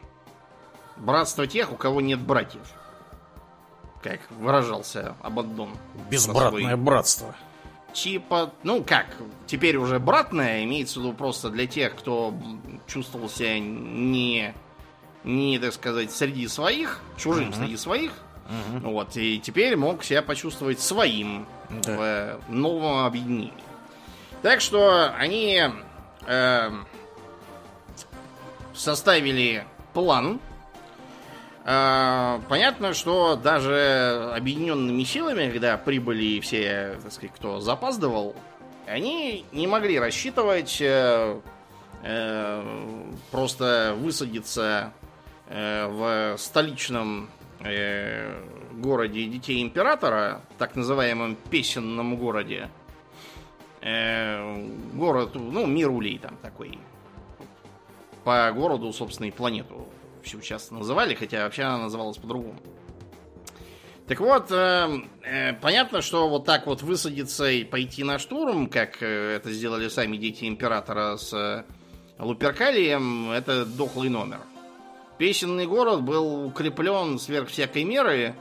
[0.97, 2.63] Братство тех, у кого нет братьев.
[4.03, 5.71] Как выражался Абаддон.
[6.09, 7.35] Безбратное братство.
[7.93, 9.07] Типа, ну как,
[9.47, 12.35] теперь уже братное, имеется в виду просто для тех, кто
[12.89, 14.53] чувствовал себя не,
[15.23, 17.57] не так сказать, среди своих, чужим uh-huh.
[17.57, 18.13] среди своих,
[18.45, 18.91] Угу.
[18.91, 22.39] Вот, и теперь мог себя почувствовать своим да.
[22.47, 23.53] в новом объединении.
[24.43, 25.63] Так что они
[26.27, 26.71] э,
[28.75, 29.65] составили
[29.95, 30.41] план.
[31.65, 38.37] Э, понятно, что даже объединенными силами, когда прибыли все, так сказать, кто запаздывал,
[38.87, 41.41] они не могли рассчитывать э,
[42.03, 44.93] э, просто высадиться
[45.49, 47.31] э, в столичном
[47.65, 48.43] э,
[48.73, 52.71] городе Детей Императора, так называемом песенном городе.
[53.81, 56.79] Э, город, ну, мир улей там такой.
[58.25, 59.89] По городу, собственно, и планету
[60.23, 62.59] всю часто называли, хотя вообще она называлась по-другому.
[64.07, 64.89] Так вот, э,
[65.23, 69.89] э, понятно, что вот так вот высадиться и пойти на штурм, как э, это сделали
[69.89, 71.65] сами дети императора с э,
[72.19, 74.41] Луперкалием, это дохлый номер.
[75.19, 78.35] Песенный город был укреплен сверх всякой меры,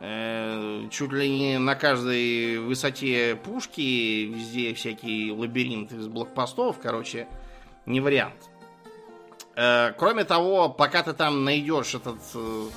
[0.00, 7.28] э, чуть ли не на каждой высоте пушки, везде всякие лабиринты из блокпостов, короче,
[7.86, 8.50] не вариант.
[9.54, 12.68] Э, кроме того, пока ты там найдешь этот э,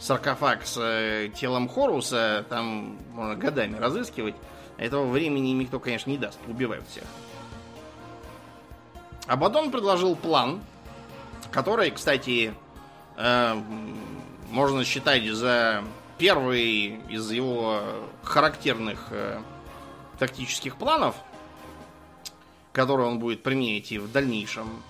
[0.00, 4.34] саркофаг с телом Хоруса, там можно годами разыскивать.
[4.76, 6.40] Этого времени никто, конечно, не даст.
[6.48, 7.04] Убивают всех.
[9.28, 10.60] Абадон предложил план,
[11.52, 12.52] который, кстати,
[13.16, 15.84] можно считать за
[16.18, 17.82] первый из его
[18.22, 19.40] характерных э,
[20.18, 21.16] тактических планов,
[22.72, 24.82] которые он будет применять и в дальнейшем.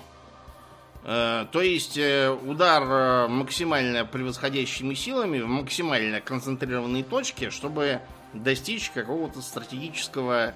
[1.04, 8.00] Э, то есть э, удар э, максимально превосходящими силами в максимально концентрированной точке, чтобы
[8.32, 10.54] достичь какого-то стратегического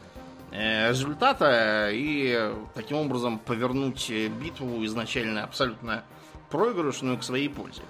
[0.52, 6.04] результата и таким образом повернуть битву изначально абсолютно
[6.50, 7.82] проигрышную к своей пользе.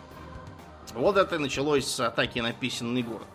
[0.94, 3.26] Вот это началось с атаки на песенный город.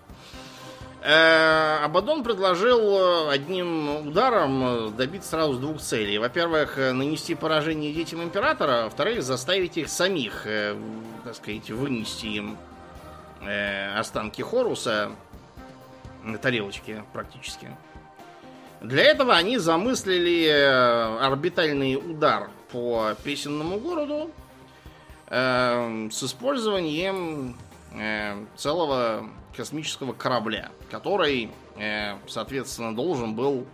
[1.04, 6.20] Абадон предложил одним ударом добиться сразу двух целей.
[6.20, 10.44] Во-первых, нанести поражение детям императора, во-вторых, заставить их самих,
[11.24, 12.58] так сказать, вынести им
[13.98, 15.12] останки Хоруса
[16.24, 17.76] на тарелочке практически.
[18.80, 20.48] Для этого они замыслили
[21.20, 24.30] орбитальный удар по песенному городу
[25.32, 27.58] с использованием
[28.58, 31.50] целого космического корабля, который,
[32.28, 33.66] соответственно, должен был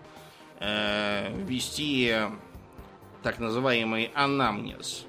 [0.59, 2.15] вести
[3.23, 5.05] так называемый анамнез.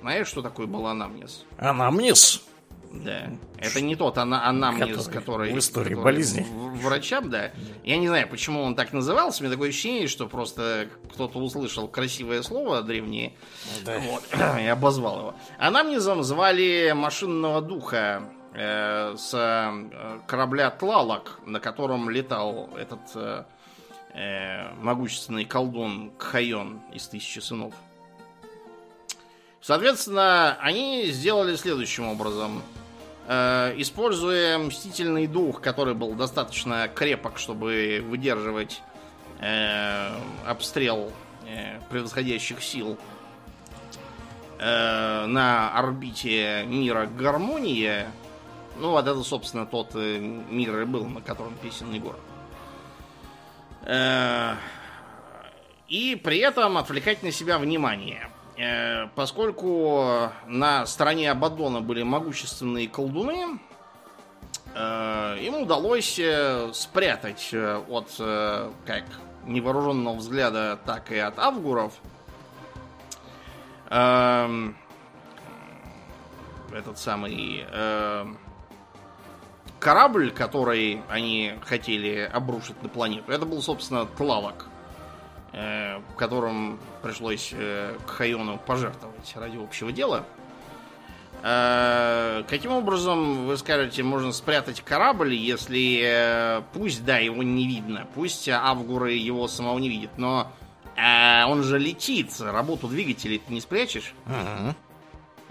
[0.00, 1.44] Знаешь, что такое был анамнез?
[1.58, 2.44] Анамнез?
[2.92, 3.30] Да.
[3.58, 6.46] Это не тот ана анамнез, который, который в истории который болезни.
[6.82, 7.50] Врачам, да.
[7.84, 9.42] Я не знаю, почему он так назывался.
[9.42, 13.32] У меня такое ощущение, что просто кто-то услышал красивое слово древнее
[13.84, 13.98] Да.
[14.00, 14.22] вот,
[14.60, 15.34] и обозвал его.
[15.58, 23.44] Анамнезом звали машинного духа э, с э, корабля Тлалок, на котором летал этот э,
[24.14, 27.72] э, могущественный колдун Кхайон из Тысячи Сынов.
[29.62, 32.62] Соответственно, они сделали следующим образом.
[33.28, 38.82] Э, используя мстительный дух, который был достаточно крепок, чтобы выдерживать
[39.40, 40.10] э,
[40.46, 41.12] обстрел
[41.46, 42.98] э, превосходящих сил
[44.58, 48.06] на орбите мира Гармония,
[48.76, 52.20] ну, вот это, собственно, тот мир и был, на котором песенный город.
[53.84, 54.54] Э,
[55.88, 58.28] и при этом отвлекать на себя внимание.
[58.62, 63.58] Э, поскольку на стороне Абаддона были могущественные колдуны,
[64.74, 68.12] э, им удалось э, спрятать от
[68.86, 69.04] как
[69.46, 71.94] невооруженного взгляда, так и от авгуров
[73.90, 74.76] эм,
[76.72, 78.26] этот самый э,
[79.80, 83.32] корабль, который они хотели обрушить на планету.
[83.32, 84.66] Это был, собственно, Тлалок,
[85.52, 90.24] э, в котором пришлось э, Кхайону пожертвовать ради общего дела.
[91.42, 98.06] Э, каким образом, вы скажете, можно спрятать корабль, если э, пусть, да, его не видно,
[98.14, 100.52] пусть авгуры его самого не видят, но
[100.96, 104.14] э, он же летит, работу двигателей ты не спрячешь.
[104.26, 104.76] Ага.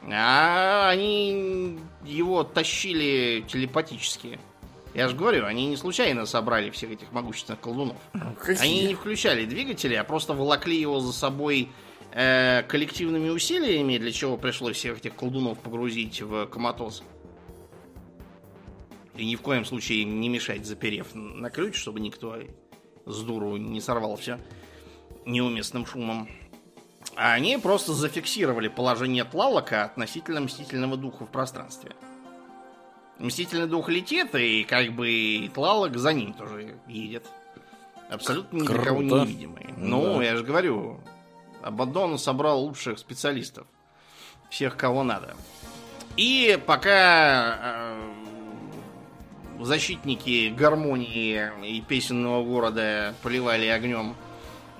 [0.09, 4.39] А они его тащили телепатически.
[4.93, 7.97] Я же говорю, они не случайно собрали всех этих могущественных колдунов.
[8.13, 8.63] Ну, какие?
[8.63, 11.69] Они не включали двигатели, а просто волокли его за собой
[12.11, 17.03] э, коллективными усилиями, для чего пришлось всех этих колдунов погрузить в коматоз.
[19.15, 22.37] И ни в коем случае не мешать, заперев на ключ, чтобы никто
[23.05, 24.39] с дуру не сорвал все
[25.25, 26.29] неуместным шумом.
[27.15, 31.91] А они просто зафиксировали положение Тлалока относительно Мстительного Духа в пространстве.
[33.19, 37.25] Мстительный Дух летит, и как бы Тлалок за ним тоже едет.
[38.09, 39.73] Абсолютно ни для кого невидимый.
[39.77, 40.23] Ну, Да.
[40.23, 40.99] я же говорю,
[41.61, 43.67] Абаддон собрал лучших специалистов.
[44.49, 45.35] Всех, кого надо.
[46.17, 48.11] И пока э,
[49.61, 54.15] защитники гармонии и песенного города поливали огнем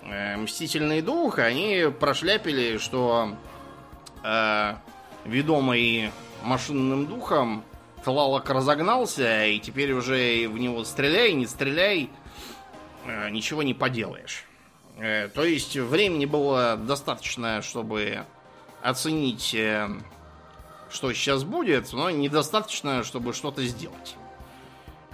[0.04, 3.36] э, Мстительный дух, они прошляпили, что
[4.26, 4.76] э,
[5.24, 6.12] ведомый
[6.44, 7.64] машинным духом
[8.04, 12.10] Тлалок разогнался, и теперь уже в него стреляй, не стреляй,
[13.06, 14.46] э, ничего не поделаешь.
[14.98, 18.26] Э, то есть времени было достаточно, чтобы
[18.82, 19.88] оценить, э,
[20.90, 24.16] что сейчас будет, но недостаточно, чтобы что-то сделать.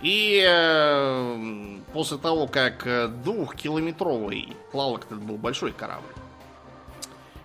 [0.01, 0.43] И
[1.91, 2.87] после того, как
[3.23, 6.13] двухкилометровый, Тлалок это был большой корабль,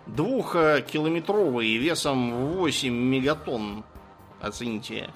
[0.07, 3.85] двухкилометровый весом 8 мегатонн,
[4.43, 5.09] оцените,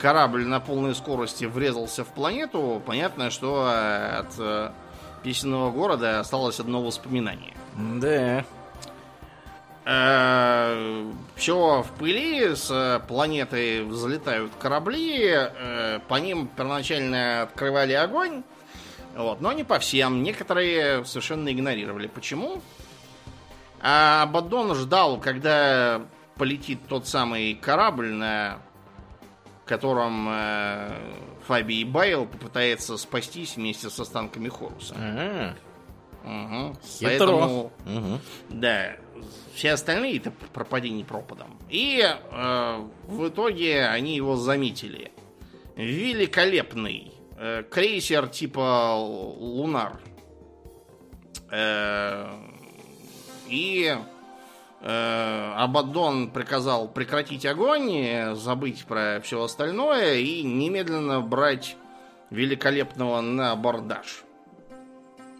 [0.00, 4.70] корабль на полной скорости врезался в планету, понятно, что от э,
[5.22, 7.54] песенного города осталось одно воспоминание.
[7.76, 8.44] Да.
[9.84, 18.42] Э, Все в пыли, с планеты взлетают корабли, э, по ним первоначально открывали огонь,
[19.14, 22.06] вот, но не по всем, некоторые совершенно игнорировали.
[22.06, 22.62] Почему?
[23.82, 26.02] А Абаддон ждал, когда
[26.36, 28.58] полетит тот самый корабль, на
[29.70, 30.98] котором э,
[31.46, 34.94] Фаби и Байл попытается спастись вместе с останками Хоруса.
[36.24, 36.76] Угу.
[36.84, 37.06] Хитро.
[37.08, 38.20] Поэтому, Мгм.
[38.50, 38.96] да,
[39.54, 41.56] все остальные это пропадение пропадом.
[41.70, 45.12] И э, в итоге они его заметили.
[45.76, 50.00] Великолепный э, крейсер типа Лунар.
[51.50, 52.28] Э,
[53.48, 53.96] и
[54.82, 61.76] Абаддон приказал прекратить огонь, э, забыть про все остальное и немедленно брать
[62.30, 64.24] великолепного на абордаж.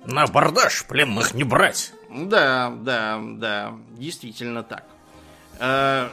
[0.04, 1.92] На абордаж пленных не брать.
[2.10, 4.84] Да, да, да, действительно так.
[5.58, 6.08] Э,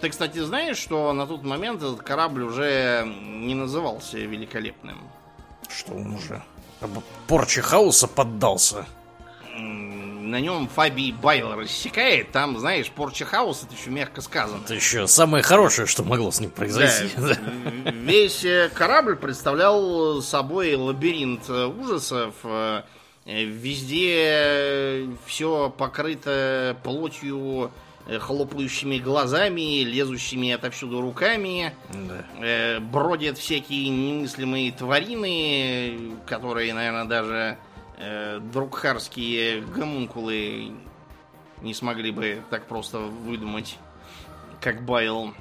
[0.00, 4.98] Ты, кстати, знаешь, что на тот момент этот корабль уже не назывался великолепным.
[5.68, 6.42] Что он уже
[7.28, 8.86] порче хаоса поддался.
[10.32, 14.62] На нем Фаби Байл рассекает, там, знаешь, порча хаоса, это еще мягко сказано.
[14.64, 17.10] Это еще самое хорошее, что могло с ним произойти.
[17.18, 17.36] Да.
[17.90, 22.34] Весь э, корабль представлял собой лабиринт э, ужасов.
[22.44, 22.80] э,
[23.26, 27.70] Везде все покрыто плотью,
[28.20, 31.74] хлопающими глазами, лезущими отовсюду руками.
[31.92, 32.24] Да.
[32.40, 37.58] Э, Бродят всякие немыслимые тварины, которые, наверное, даже
[38.02, 40.72] э, друкхарские гомункулы
[41.60, 43.78] не смогли бы так просто выдумать,
[44.60, 45.32] как Байл.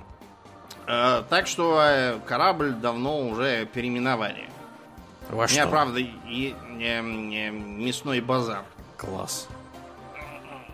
[0.88, 4.48] Э, Так что э, корабль давно уже переименовали.
[5.30, 8.64] Во У меня, правда, и- э, э, мясной базар.
[8.98, 9.48] Класс.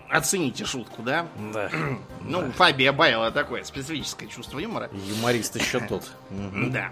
[0.10, 1.28] Оцените шутку, да?
[1.54, 1.70] Да.
[2.22, 4.90] Ну, Фабия Байла такое специфическое чувство юмора.
[4.92, 6.04] Юморист еще тот.
[6.30, 6.92] Да.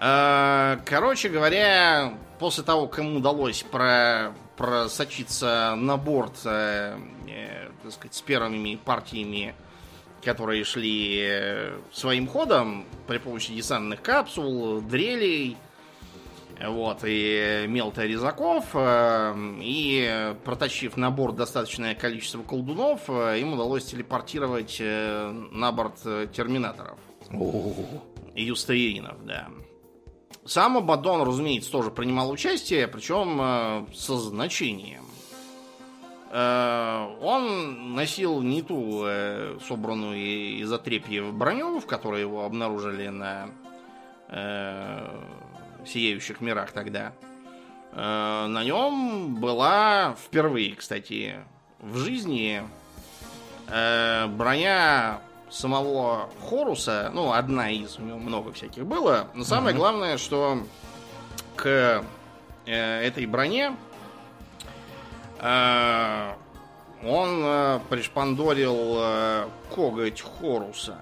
[0.00, 7.92] Э, Короче говоря, после того, как ему удалось про, просочиться на борт, э, э, так
[7.92, 9.54] сказать, с первыми партиями,
[10.22, 15.56] которые шли э, своим ходом при помощи десантных капсул, дрелей,
[16.60, 24.78] вот, и мелторезаков, э, и протащив на борт достаточное количество колдунов, э, им удалось телепортировать
[24.80, 26.98] э, на борт э, терминаторов.
[27.30, 28.02] О-о-о.
[28.34, 29.48] Юстаиринов, да.
[30.48, 35.04] Сам Абадон, разумеется, тоже принимал участие, причем э, со значением.
[36.30, 43.50] Э, он носил не ту э, собранную из отрепьев броню, в которой его обнаружили на
[45.86, 47.14] сияющих мирах тогда.
[47.94, 51.36] На нем была впервые, кстати,
[51.80, 52.62] в жизни
[53.66, 60.58] броня самого Хоруса, ну, одна из, у него много всяких было, но самое главное, что
[61.56, 62.04] к
[62.66, 63.74] э, этой броне
[65.40, 66.32] э,
[67.04, 70.98] он э, пришпандорил э, коготь Хоруса.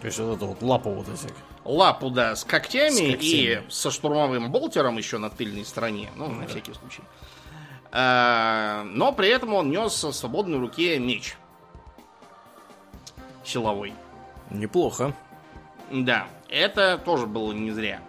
[0.00, 1.32] То есть вот эту вот лапу вот эти.
[1.64, 3.20] Лапу, да, с когтями, С когтями.
[3.20, 7.02] и со штурмовым болтером еще на тыльной стороне, ну, на всякий случай.
[7.92, 11.36] Э, но при этом он нес в свободной руке меч.
[13.46, 13.94] Силовой.
[14.50, 15.14] Неплохо.
[15.90, 18.00] Да, это тоже было не зря.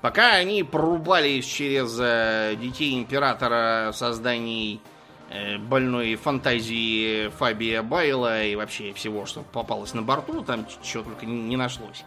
[0.00, 4.80] Пока они прорубались через э, детей императора созданий
[5.28, 11.26] э, больной фантазии Фабия Байла и вообще всего, что попалось на борту, там чего только
[11.26, 12.04] не нашлось.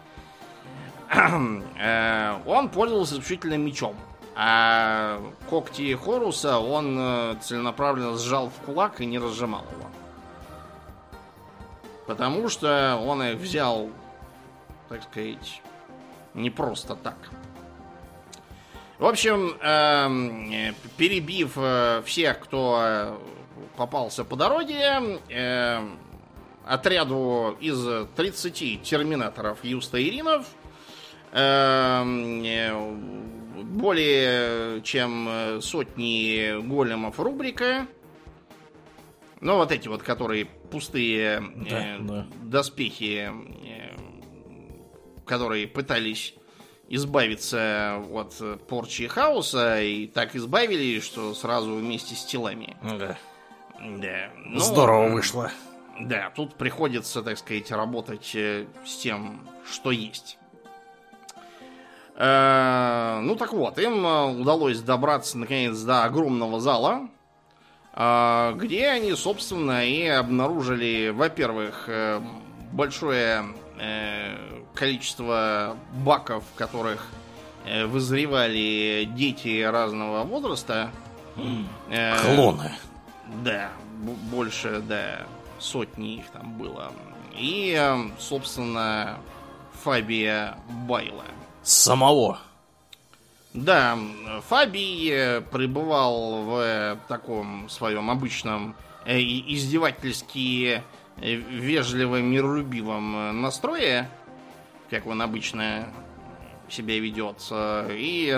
[1.78, 3.94] Э, он пользовался исключительно мечом.
[4.36, 9.93] А когти Хоруса он целенаправленно сжал в кулак и не разжимал его.
[12.06, 13.90] Потому что он их взял,
[14.88, 15.62] так сказать,
[16.34, 17.16] не просто так.
[18.98, 23.16] В общем, эм, перебив э, всех, кто э,
[23.76, 25.80] попался по дороге, э,
[26.64, 30.46] отряду из 30 терминаторов Юста Иринов,
[31.32, 32.44] эм,
[33.64, 37.86] более чем сотни големов рубрика,
[39.40, 42.26] ну вот эти вот, которые пустые Да, э, да.
[42.42, 43.96] доспехи, э,
[45.24, 46.34] которые пытались
[46.88, 52.76] избавиться от порчи и хаоса, и так избавились, что сразу вместе с телами.
[52.82, 53.16] Да.
[53.80, 54.30] Да.
[54.44, 55.50] Ну, Здорово вышло.
[56.00, 60.38] Да, тут приходится, так сказать, работать э, с тем, что есть.
[62.16, 67.13] Э, ну так вот, им э, удалось добраться наконец до огромного зала, э,
[67.94, 72.20] где они, собственно, и обнаружили, во-первых, э,
[72.72, 73.44] большое
[73.78, 74.36] э,
[74.74, 77.06] количество баков, в которых
[77.64, 80.90] э, вызревали дети разного возраста.
[81.36, 82.72] Клоны.
[83.44, 83.70] да,
[84.30, 85.20] больше, да,
[85.60, 86.92] сотни их там было.
[87.36, 87.80] И,
[88.18, 89.18] собственно,
[89.84, 90.56] Фабия
[90.88, 91.24] Байла.
[91.62, 92.38] Самого.
[93.54, 93.96] Да,
[94.48, 98.74] Фабий пребывал в э, таком своем обычном
[99.04, 100.82] э, издевательски
[101.18, 104.10] э, вежливо миролюбивом настрое,
[104.90, 105.88] как он обычно
[106.68, 108.36] себя ведет, и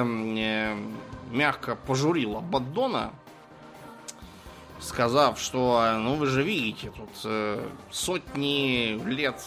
[1.31, 3.15] мягко пожурил Абаддона,
[4.81, 7.33] сказав, что, э, ну вы же видите, тут
[7.91, 9.43] сотни лет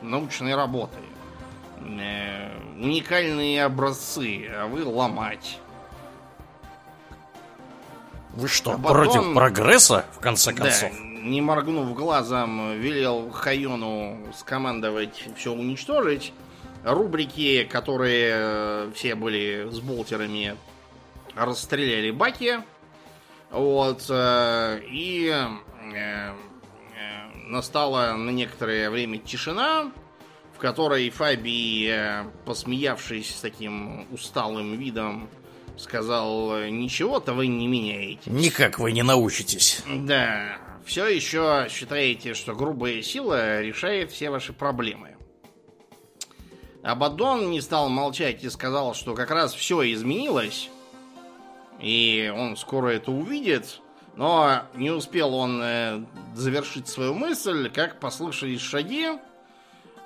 [0.00, 0.96] научной работы,
[1.80, 5.58] уникальные образцы, а вы ломать.
[8.34, 10.90] Вы что, А потом- против прогресса, в конце концов?
[10.92, 16.32] Да, не моргнув глазом, велел Хайону скомандовать все уничтожить.
[16.84, 20.56] Рубрики, которые э, все были с болтерами,
[21.34, 22.60] расстреляли баки.
[23.50, 24.06] Вот.
[24.08, 25.46] э, И э,
[25.94, 26.32] э,
[27.48, 29.90] настала на некоторое время тишина,
[30.60, 35.28] которой Фаби, э, посмеявшись с таким усталым видом,
[35.76, 38.30] сказал, ничего-то вы не меняете.
[38.30, 39.82] Никак вы не научитесь.
[39.86, 45.16] Да, все еще считаете, что грубая сила решает все ваши проблемы.
[46.82, 50.70] Абаддон не стал молчать и сказал, что как раз все изменилось,
[51.78, 53.80] и он скоро это увидит,
[54.16, 56.04] но не успел он э,
[56.34, 59.08] завершить свою мысль, как послышались шаги,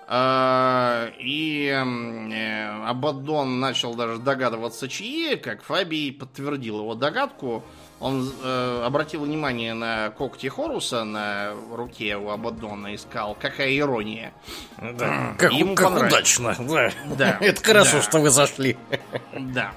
[0.08, 7.64] и э, Абаддон начал даже догадываться, чьи, как Фабий подтвердил его догадку.
[8.00, 14.34] Он э, обратил внимание на когти Хоруса на руке у Абаддона и сказал, какая ирония.
[14.78, 15.34] Да.
[15.38, 16.54] Как, Ему как удачно.
[16.58, 16.90] Да.
[17.16, 18.02] Да, Это хорошо, да.
[18.02, 18.76] что вы зашли.
[19.38, 19.72] Да.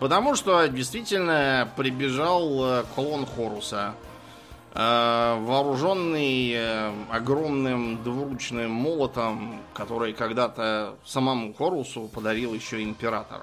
[0.00, 3.94] Потому что действительно прибежал э, клон Хоруса,
[4.76, 13.42] вооруженный э, огромным двуручным молотом, который когда-то самому Хорусу подарил еще император.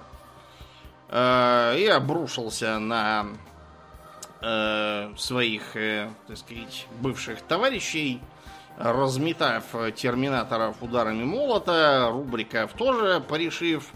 [1.10, 3.26] Э, И обрушился на
[4.42, 8.22] э, своих, э, так сказать, бывших товарищей,
[8.78, 13.90] разметав э, терминаторов ударами молота, рубриков тоже порешив.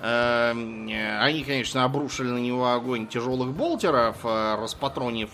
[0.00, 5.30] Э, э, Они, конечно, обрушили на него огонь тяжелых болтеров, э, распатронив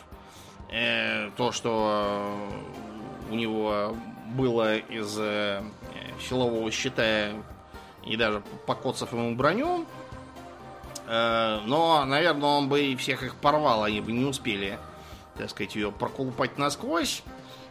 [0.71, 2.39] э, то, что
[3.29, 3.97] э, у него
[4.35, 5.62] было из э,
[6.21, 7.31] силового щита
[8.05, 9.87] и даже покоцав ему броню.
[11.07, 14.79] Э, Но, наверное, он бы всех их порвал, они бы не успели,
[15.37, 17.23] так сказать, ее проколупать насквозь.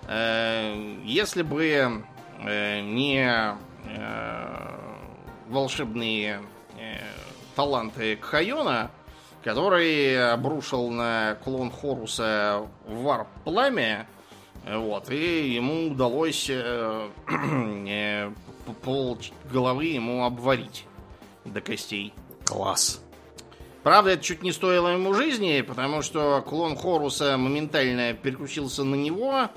[0.07, 2.03] Э, Если бы
[2.39, 4.75] э, не э,
[5.47, 6.41] волшебные
[6.79, 6.97] э,
[7.55, 8.89] таланты Кхайона,
[9.45, 14.07] который обрушил на клон Хоруса варп пламя,
[14.67, 17.09] вот, и ему удалось э,
[17.87, 18.31] э,
[18.81, 19.19] пол
[19.53, 20.87] головы ему обварить
[21.45, 22.11] до костей.
[22.43, 23.03] Класс.
[23.83, 29.49] Правда, это чуть не стоило ему жизни, потому что клон Хоруса моментально переключился на него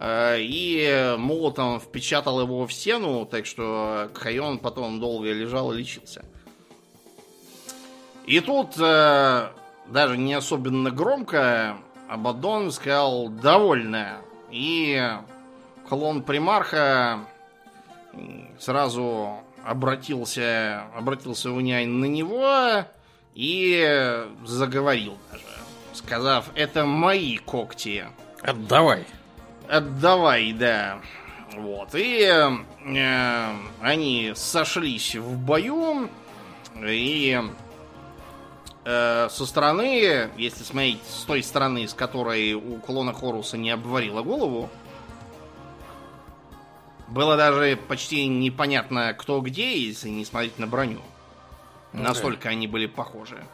[0.00, 6.24] э, и молотом впечатал его в стену, так что Кхайон потом долго лежал и лечился.
[8.26, 9.48] И тут, э,
[9.86, 11.76] даже не особенно громко,
[12.08, 14.18] Абадон сказал «довольно».
[14.50, 15.00] И
[15.88, 17.20] клон примарха
[18.58, 22.84] сразу обратился, обратился Унянь на него
[23.34, 25.44] и заговорил даже,
[25.92, 28.06] сказав «это мои когти».
[28.42, 29.04] Отдавай.
[29.68, 31.00] Отдавай, да.
[31.56, 31.94] Вот.
[31.94, 33.48] И э,
[33.80, 36.08] они сошлись в бою.
[36.80, 37.40] И
[38.86, 44.22] э, со стороны, если смотреть с той стороны, с которой у клона Хоруса не обварила
[44.22, 44.70] голову,
[47.08, 51.00] было даже почти непонятно, кто где, если не смотреть на броню.
[51.92, 53.44] Ну Настолько они были похожи.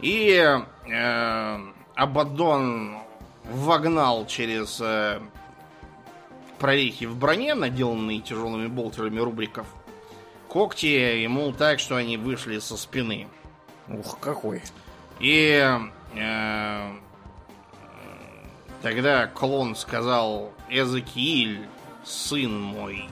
[0.00, 1.58] И э,
[1.94, 2.98] Абаддон
[3.44, 5.20] вогнал через э,
[6.58, 9.66] прорехи в броне, наделанные тяжелыми болтерами рубриков,
[10.48, 10.86] когти
[11.22, 13.28] ему так, что они вышли со спины.
[13.88, 14.62] Ух, какой.
[15.20, 15.64] И
[16.14, 16.90] э,
[18.82, 21.66] тогда клон сказал Эзекииль,
[22.04, 23.08] сын мой.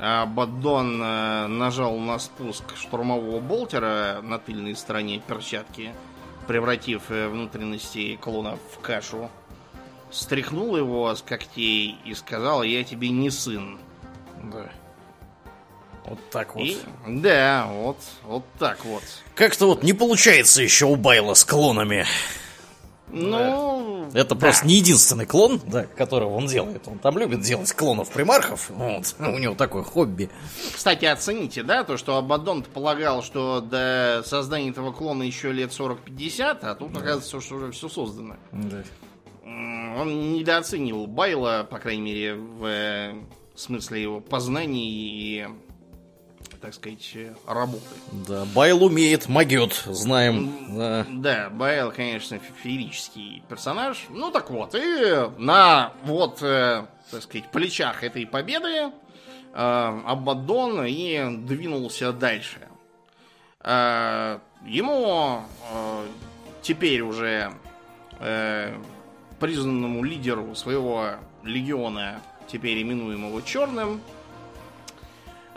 [0.00, 5.92] А Баддон э, нажал на спуск штурмового болтера на тыльной стороне перчатки,
[6.46, 9.28] превратив э, внутренности клона в кашу.
[10.10, 13.78] Стряхнул его с когтей и сказал, я тебе не сын.
[14.44, 14.70] Да.
[16.08, 16.64] Вот так вот.
[16.64, 19.02] И, да, вот, вот так вот.
[19.34, 22.06] Как-то вот не получается еще у Байла с клонами.
[23.10, 24.40] Ну, Это да.
[24.40, 26.86] просто не единственный клон, да, которого он делает.
[26.86, 28.68] Он там любит делать клонов примархов.
[28.68, 29.14] Вот.
[29.18, 30.28] У него такое хобби.
[30.74, 36.58] Кстати, оцените, да, то, что Абаддон полагал, что до создания этого клона еще лет 40-50,
[36.62, 38.36] а тут оказывается, что уже все создано.
[38.52, 43.14] М, Он недооценил Байла, по крайней мере, в э,
[43.54, 45.46] смысле его познаний и,
[46.60, 47.84] так сказать, э, работы.
[48.26, 50.76] Да, Байл умеет, могет, знаем.
[50.76, 51.06] Да.
[51.10, 54.06] Да, Байл, конечно, фе- феерический персонаж.
[54.10, 58.90] Ну так вот, и на вот, э, так сказать, плечах этой победы э,
[59.54, 62.60] Абаддон и двинулся дальше.
[64.64, 65.42] Ему
[66.62, 67.52] теперь уже
[69.40, 71.10] признанному лидеру своего
[71.42, 74.00] легиона, теперь именуемого Черным,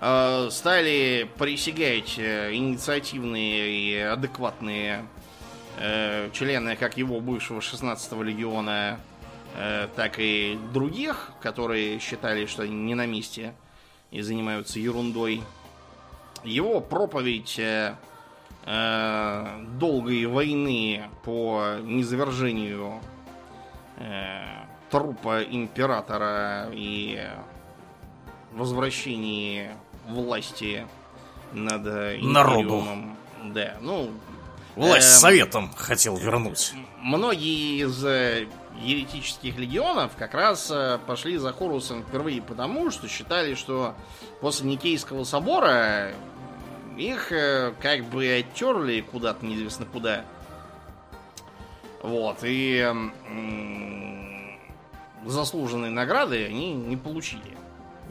[0.02, 5.06] стали присягать э, инициативные и адекватные
[5.78, 9.00] э, члены как его бывшего 16-го легиона,
[9.56, 13.54] э, так и других, которые считали, что они не на месте
[14.10, 15.44] и занимаются ерундой.
[16.44, 17.96] Его проповедь э,
[18.66, 23.02] э, долгой войны по низавержению
[23.98, 24.42] э,
[24.90, 27.24] трупа императора и
[28.52, 29.70] возвращении
[30.12, 30.86] власти
[31.54, 32.80] над э, Народу.
[32.80, 33.18] Империумом.
[33.46, 34.12] Да, ну,
[34.76, 35.20] Власть Эм.
[35.20, 36.74] советом хотел вернуть.
[37.02, 38.48] многие из э,
[38.80, 43.96] еретических легионов как раз э, пошли за Хорусом впервые потому, что считали, что
[44.40, 46.14] после Никейского собора
[46.98, 47.30] их
[47.82, 50.24] как бы оттерли куда-то неизвестно куда.
[52.04, 52.94] Вот, и
[55.26, 57.58] заслуженные награды они не получили.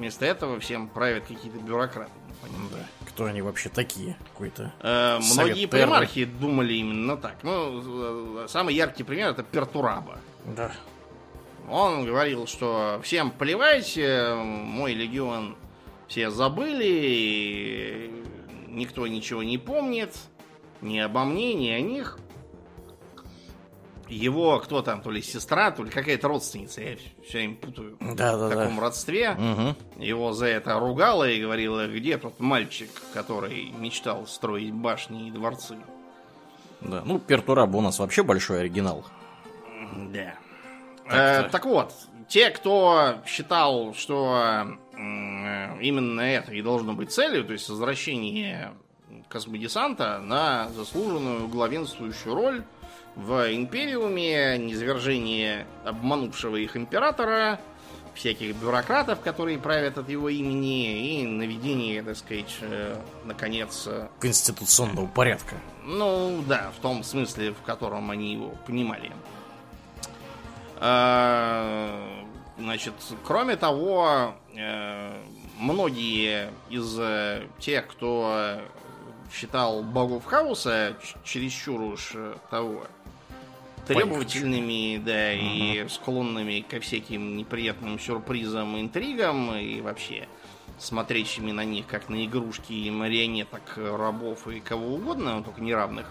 [0.01, 2.11] Вместо этого всем правят какие-то бюрократы.
[2.43, 2.87] непонятные.
[3.07, 4.17] Кто они вообще такие?
[4.33, 4.73] Какой-то.
[4.81, 5.69] Э, многие Терры.
[5.69, 7.37] примархи думали именно так.
[7.43, 10.19] Ну, э, самый яркий пример это Пертураба.
[10.47, 10.73] Да.
[11.69, 15.55] Он говорил, что всем плевать, э, мой легион
[16.09, 18.11] все забыли,
[18.69, 20.15] никто ничего не помнит,
[20.81, 22.19] ни обо мне, ни о них.
[24.11, 28.37] Его, кто там, то ли сестра, то ли какая-то родственница, я все время путаю Да,
[28.37, 28.83] да, в таком да.
[28.83, 29.31] родстве.
[29.31, 30.03] Угу.
[30.03, 35.77] Его за это ругала и говорила, где тот мальчик, который мечтал строить башни и дворцы.
[36.81, 37.03] Да.
[37.05, 39.05] Ну, Пертураб у нас вообще большой оригинал.
[40.13, 40.35] Да.
[41.09, 41.93] Э, так вот,
[42.29, 48.73] те, кто считал, что именно это и должно быть целью, то есть возвращение
[49.31, 52.65] космодесанта на заслуженную главенствующую роль
[53.15, 57.61] в Империуме, низвержение обманувшего их императора,
[58.15, 65.07] всяких бюрократов, которые правят от его имени, и наведение, так сказать, э, наконец, э, Конституционного
[65.07, 65.57] порядка.
[65.85, 69.13] ну, да, в том смысле, в котором они его понимали.
[70.77, 72.27] А,
[72.59, 72.93] Значит,
[73.25, 75.23] кроме того, э,
[75.59, 77.01] многие из
[77.59, 78.61] тех, кто
[79.33, 82.87] считал богов хаоса чересчур уж э, того
[83.87, 90.29] требовательными, да, и склонными ко всяким неприятным сюрпризам, интригам и вообще
[90.79, 96.07] смотрящими на них как на игрушки и марионеток, рабов и кого угодно, но только неравных,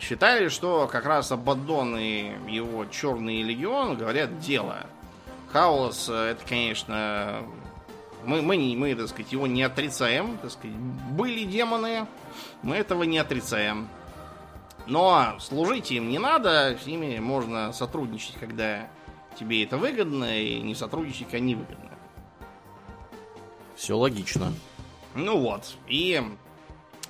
[0.00, 4.86] считали, что как раз Абаддон и его Черный Легион говорят дело.
[5.52, 7.42] Хаос, э, это, конечно,
[8.24, 10.38] мы, мы, не- мы, так сказать, его не отрицаем.
[10.38, 12.06] Так сказать, были демоны,
[12.62, 13.88] мы этого не отрицаем.
[14.86, 18.88] Но служить им не надо, с ними можно сотрудничать, когда
[19.38, 21.90] тебе это выгодно, и не сотрудничать, когда невыгодно.
[23.76, 24.52] Все логично.
[25.14, 26.22] Ну вот, и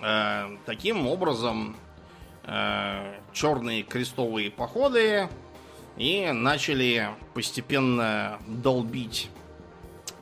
[0.01, 1.77] э, таким образом
[2.45, 5.29] э, черные крестовые походы
[5.97, 9.31] и начали постепенно долбить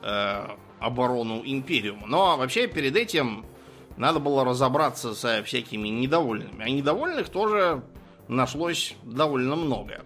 [0.03, 0.47] э,
[0.81, 2.07] оборону Империума.
[2.07, 3.45] Но вообще перед этим
[3.97, 6.63] надо было разобраться со всякими недовольными.
[6.63, 7.83] А недовольных тоже
[8.27, 10.01] нашлось довольно много.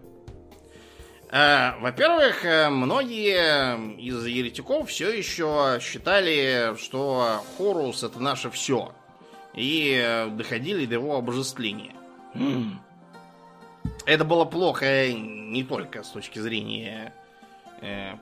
[1.32, 8.94] Э, во-первых, э, многие из еретиков все еще считали, что Хорус это наше все.
[9.54, 11.96] И доходили до его обожествления.
[14.06, 17.25] Это было плохо не только с точки зрения э,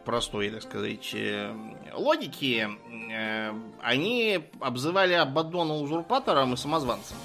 [0.05, 1.53] простой, так сказать, э,
[1.93, 2.68] логики.
[3.11, 7.18] Э, они обзывали Абаддона узурпатором и самозванцем.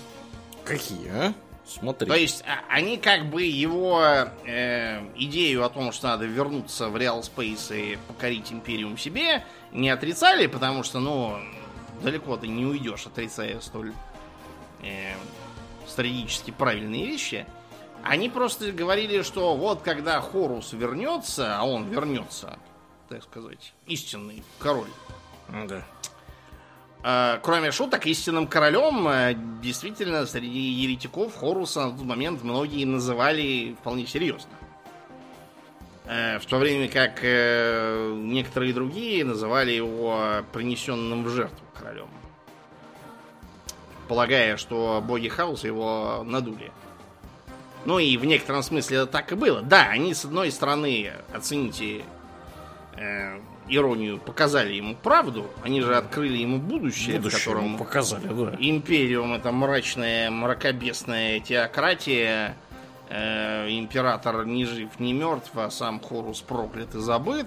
[0.64, 1.34] Какие, а?
[1.66, 2.08] Смотри.
[2.08, 4.02] То есть а, они как бы его
[4.46, 9.90] э, идею о том, что надо вернуться в Real Space и покорить Империум себе, не
[9.90, 11.36] отрицали, потому что, ну,
[12.02, 13.92] далеко ты не уйдешь, отрицая столь
[14.82, 15.12] э,
[15.86, 17.46] стратегически правильные вещи.
[18.08, 22.58] Они просто говорили, что вот когда Хорус вернется, а он вернется,
[23.10, 24.88] так сказать, истинный король.
[25.68, 25.84] Да.
[27.02, 33.76] А, кроме шуток, истинным королем э, действительно среди еретиков Хоруса на тот момент многие называли
[33.78, 34.50] вполне серьезно.
[36.06, 42.08] Э, в то время как э, некоторые другие называли его принесенным в жертву королем.
[44.08, 46.72] Полагая, что боги хаоса его надули.
[47.84, 49.62] Ну и в некотором смысле это так и было.
[49.62, 52.02] Да, они с одной стороны, оцените
[52.96, 55.50] э, иронию, показали ему правду.
[55.62, 58.56] Они же открыли ему будущее, Будущее в котором показали, да.
[58.58, 62.56] Империум это мрачная, мракобесная теократия.
[63.10, 67.46] Э, император ни жив, ни мертв, а сам Хорус проклят и забыт.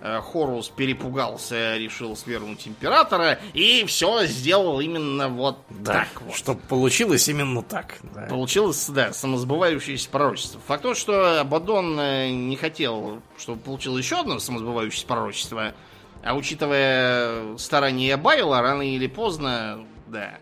[0.00, 6.36] Э, Хорус перепугался, решил свергнуть императора и все сделал именно вот Да, так вот.
[6.36, 7.96] чтобы получилось именно так.
[8.14, 8.26] да.
[8.28, 10.60] Получилось, да, самосбывающееся пророчество.
[10.68, 15.74] Факт то, что Абадон э, не хотел, чтобы получилось еще одно самосбывающееся пророчество,
[16.22, 20.38] а учитывая старания Байла, рано или поздно, да,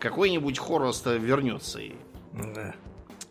[0.00, 1.78] какой-нибудь Хорос-то вернется.
[1.78, 1.92] И,
[2.32, 2.74] Да.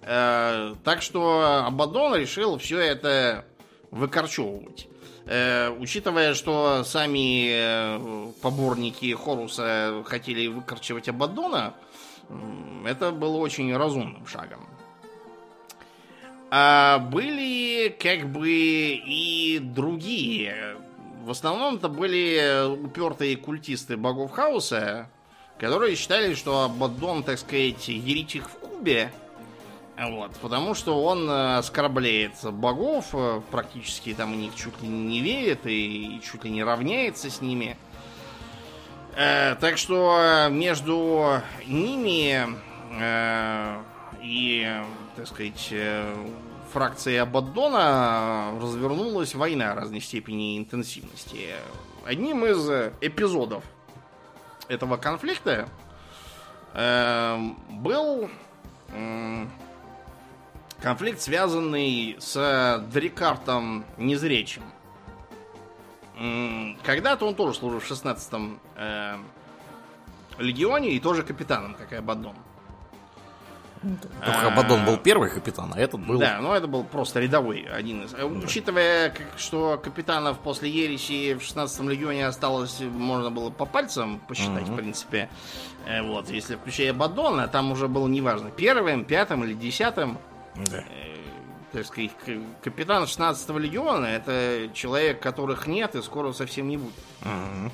[0.08, 3.46] Э, так что Абадон решил все это
[3.92, 4.88] выкорчевывать.
[5.26, 11.74] Э, учитывая, что сами э, поборники Хоруса хотели выкорчевать Абаддона,
[12.86, 14.68] это было очень разумным шагом.
[16.50, 20.78] А были как бы и другие.
[21.26, 25.10] В основном это были упертые культисты богов хаоса,
[25.60, 29.12] которые считали, что Абаддон, так сказать, еретик в Кубе.
[30.00, 35.22] Вот, потому что он э, оскорбляет богов, э, практически там в них чуть ли не
[35.22, 37.76] верит и чуть ли не равняется с ними.
[39.16, 42.46] Э, так что э, между ними
[42.92, 43.82] э,
[44.22, 44.72] и,
[45.16, 46.16] так сказать, э,
[46.72, 51.56] фракцией Абаддона развернулась война разной степени интенсивности.
[52.06, 52.70] Одним из
[53.02, 53.64] эпизодов
[54.68, 55.68] этого конфликта
[56.76, 58.30] э, был
[58.90, 59.50] м,
[60.82, 64.64] конфликт, связанный с Дрикартом Незречим.
[66.84, 69.18] Когда-то он тоже служил в 16-м э,
[70.40, 72.36] легионе и тоже капитаном, как и Абаддон.
[74.26, 76.18] Только Абаддон был первый капитан, а этот был...
[76.18, 78.16] Да, но это был просто рядовой один из.
[78.16, 84.64] Э, Учитывая, что капитанов после ереси в 16-м легионе осталось, можно было по пальцам посчитать,
[84.64, 84.74] Мгм.
[84.74, 85.30] в принципе.
[85.86, 90.18] Э, Вот, если включая Бадона, там уже было неважно, первым, пятым или десятым.
[90.66, 90.84] Да.
[90.90, 91.16] э,
[91.74, 92.12] Так сказать,
[92.64, 96.94] капитан 16-го легиона это человек, которых нет и скоро совсем не будет.
[97.22, 97.72] Мгм.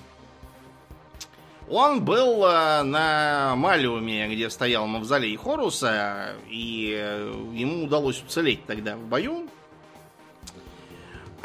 [1.69, 8.97] Он был э, на Малиуме, где стоял мавзолей Хоруса, и э, ему удалось уцелеть тогда
[8.97, 9.47] в бою.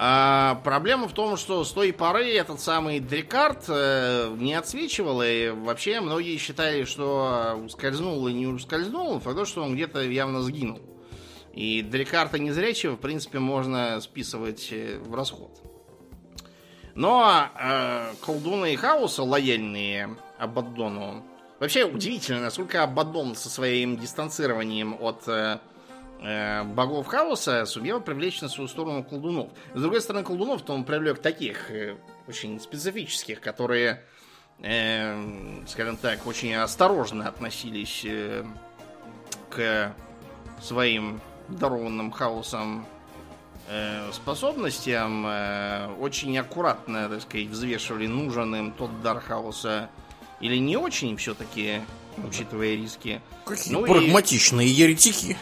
[0.00, 6.00] А проблема в том, что с той поры этот самый Дрикард не отсвечивал, и вообще
[6.00, 10.80] многие считали, что ускользнул и не ускользнул, факт то, что он где-то явно сгинул.
[11.58, 15.60] И Дрикарта незрячего, в принципе, можно списывать э, в расход.
[16.94, 21.24] Но э, колдуны Хаоса, лояльные Абаддону,
[21.58, 25.58] вообще удивительно, насколько Абаддон со своим дистанцированием от э,
[26.22, 29.50] э, богов Хаоса сумел привлечь на свою сторону колдунов.
[29.74, 31.96] С другой стороны, колдунов-то он привлек таких, э,
[32.28, 34.04] очень специфических, которые,
[34.60, 38.44] э, скажем так, очень осторожно относились э,
[39.50, 39.92] к
[40.62, 42.86] своим дарованным хаосом
[43.68, 49.88] э, способностям э, очень аккуратно, так сказать, взвешивали, нужен им тот дар хаоса
[50.40, 51.80] или не очень все-таки
[52.26, 53.20] учитывая риски.
[53.44, 55.36] Какие Ну и- прагматичные еретики.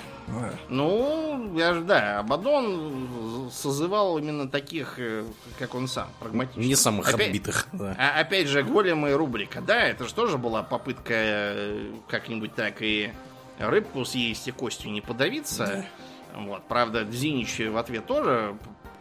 [0.69, 5.25] Ну, я же, да, Абадон созывал именно таких, э,
[5.59, 6.67] как он сам, прагматичных.
[6.67, 7.69] Не самых Опять- отбитых.
[7.73, 7.95] да.
[7.97, 9.61] А, опять же, големы рубрика.
[9.61, 13.13] Да, это же тоже была попытка э, как-нибудь так и
[13.59, 15.87] рыбку съесть и костью не подавиться.
[16.35, 18.57] Вот, правда, Дзинич в ответ тоже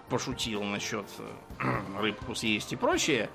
[0.10, 1.06] пошутил насчет
[1.60, 3.30] э, рыбку съесть и прочее.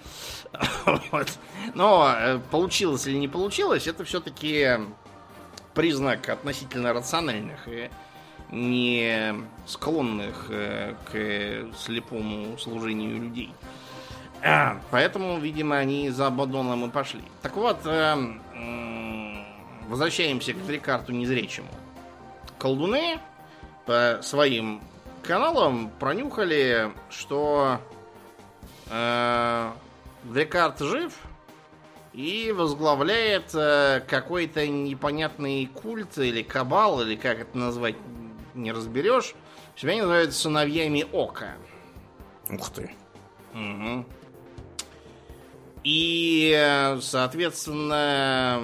[1.12, 1.38] Вот.
[1.74, 4.78] Но э, получилось или не получилось, это все-таки
[5.74, 7.90] признак относительно рациональных и
[8.50, 9.34] не
[9.66, 13.52] склонных э, к слепому служению людей.
[14.90, 17.20] Поэтому, видимо, они за Абадоном и пошли.
[17.42, 17.84] Так вот,
[19.90, 21.68] возвращаемся к Дрикарту незрячему.
[22.58, 23.18] Колдуны
[23.86, 24.80] по своим
[25.22, 27.80] каналам пронюхали, что
[28.88, 29.70] э,
[30.24, 31.12] Дрикарт жив
[32.12, 37.96] и возглавляет э, какой-то непонятный культ или кабал, или как это назвать,
[38.54, 39.34] не разберешь.
[39.76, 41.54] Себя они называют сыновьями Ока.
[42.48, 42.94] Ух ты.
[43.52, 44.06] Мгм.
[45.82, 48.60] И, соответственно,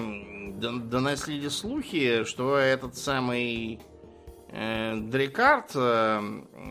[0.57, 3.81] доносили слухи, что этот самый
[4.51, 6.21] э, Дрикарт э,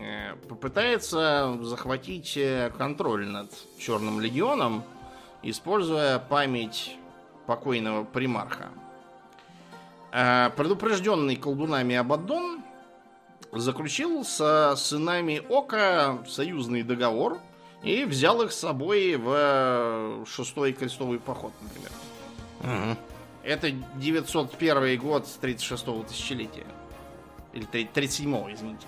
[0.00, 2.38] э, попытается захватить
[2.78, 4.84] контроль над Черным Легионом,
[5.42, 6.96] используя память
[7.46, 8.70] покойного примарха.
[10.56, 12.62] Предупрежденный колдунами Абаддон
[13.52, 17.38] заключил со сынами Ока союзный договор
[17.86, 21.90] и взял их с собой в э, шестой крестовый поход, например.
[22.60, 22.98] Мгм.
[23.44, 26.66] Это 901 год 36-го тысячелетия.
[27.52, 28.86] Или 37-го, извините.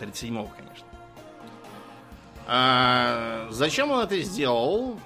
[0.00, 0.86] 37-го, конечно.
[2.46, 4.98] А, зачем он это сделал?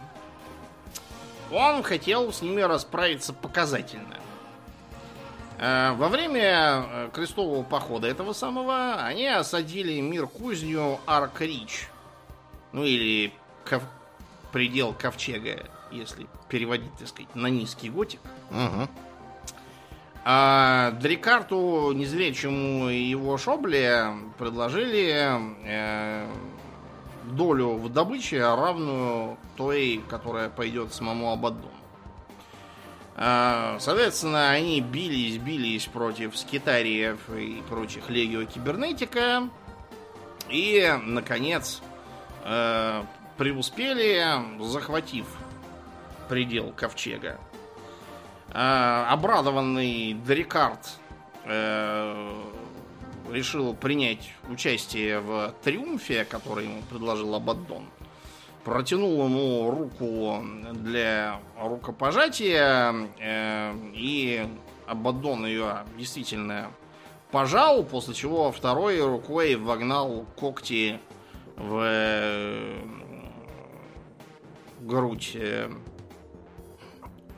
[1.51, 4.22] Он хотел с ними расправиться показательно.
[5.65, 11.89] А, Во время э, крестового похода этого самого они осадили мир кузню Арк-Рич.
[12.73, 13.33] Ну или
[13.65, 13.85] ков-
[14.51, 18.19] предел ковчега, если переводить, так сказать, на низкий готик.
[18.51, 18.89] Мгм.
[20.25, 24.07] А Дрикарту, незрячему и его шобле
[24.39, 25.15] предложили
[25.65, 26.27] э,
[27.25, 31.71] долю в добыче, равную той, которая пойдет самому Абаддону.
[33.15, 39.49] А, Соответственно, они бились, бились против скитариев и прочих легио кибернетика.
[40.49, 41.83] И, наконец,
[42.45, 43.03] э,
[43.37, 44.25] преуспели,
[44.61, 45.27] захватив
[46.29, 47.39] предел ковчега.
[48.51, 50.99] А, обрадованный Дрикард
[51.45, 52.43] э,
[53.31, 57.87] решил принять участие в триумфе, который ему предложил Абаддон.
[58.65, 60.41] Протянул ему руку
[60.73, 64.47] для рукопожатия, э, и
[64.87, 66.71] Абаддон ее действительно
[67.33, 71.01] пожал, после чего второй рукой вогнал когти
[71.57, 72.79] в э,
[74.83, 75.69] грудь э,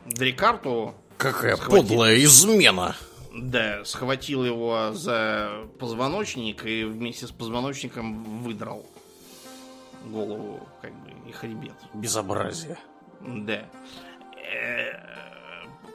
[0.04, 1.82] Дрикарту, Какая Схватил.
[1.82, 2.96] подлая измена.
[3.32, 8.84] да, схватил его за позвоночник и вместе с позвоночником выдрал
[10.04, 11.03] голову, как бы,
[11.34, 11.74] хребет.
[11.92, 12.78] Безобразие.
[13.20, 13.64] Да.
[14.36, 14.92] Э,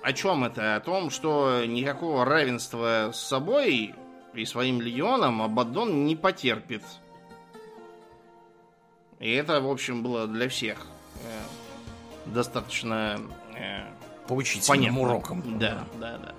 [0.03, 0.75] О чем это?
[0.75, 3.95] О том, что никакого равенства с собой
[4.33, 6.83] и своим легионом Абаддон не потерпит.
[9.19, 10.87] И это, в общем, было для всех
[11.23, 11.41] э,
[12.27, 13.19] достаточно
[13.55, 13.83] э,
[14.27, 15.59] Поучительным уроком.
[15.59, 16.33] Да, да, да.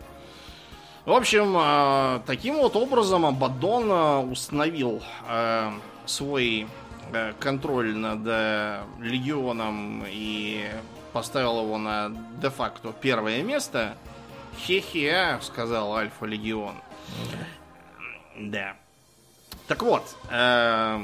[1.05, 5.03] В общем, таким вот образом Абаддон установил
[6.07, 6.68] свой
[7.38, 10.66] контроль над э, легионом и
[11.12, 13.96] поставил его на де-факто первое место.
[14.58, 16.74] Хе-хе, сказал Альфа Легион.
[18.38, 18.76] Да.
[19.66, 20.98] Так вот, э,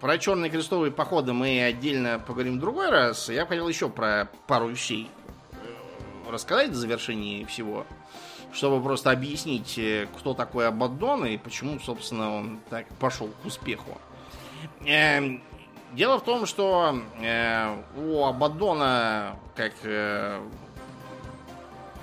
[0.00, 3.28] про черные крестовые походы мы отдельно поговорим в другой раз.
[3.28, 5.10] Я хотел еще про пару вещей
[5.52, 7.86] э, рассказать в завершении всего,
[8.52, 13.98] чтобы просто объяснить, э, кто такой Абаддон и почему, собственно, он так пошел к успеху.
[14.86, 15.42] Эм,
[15.94, 20.40] Дело в том, что э, у Абаддона, как э,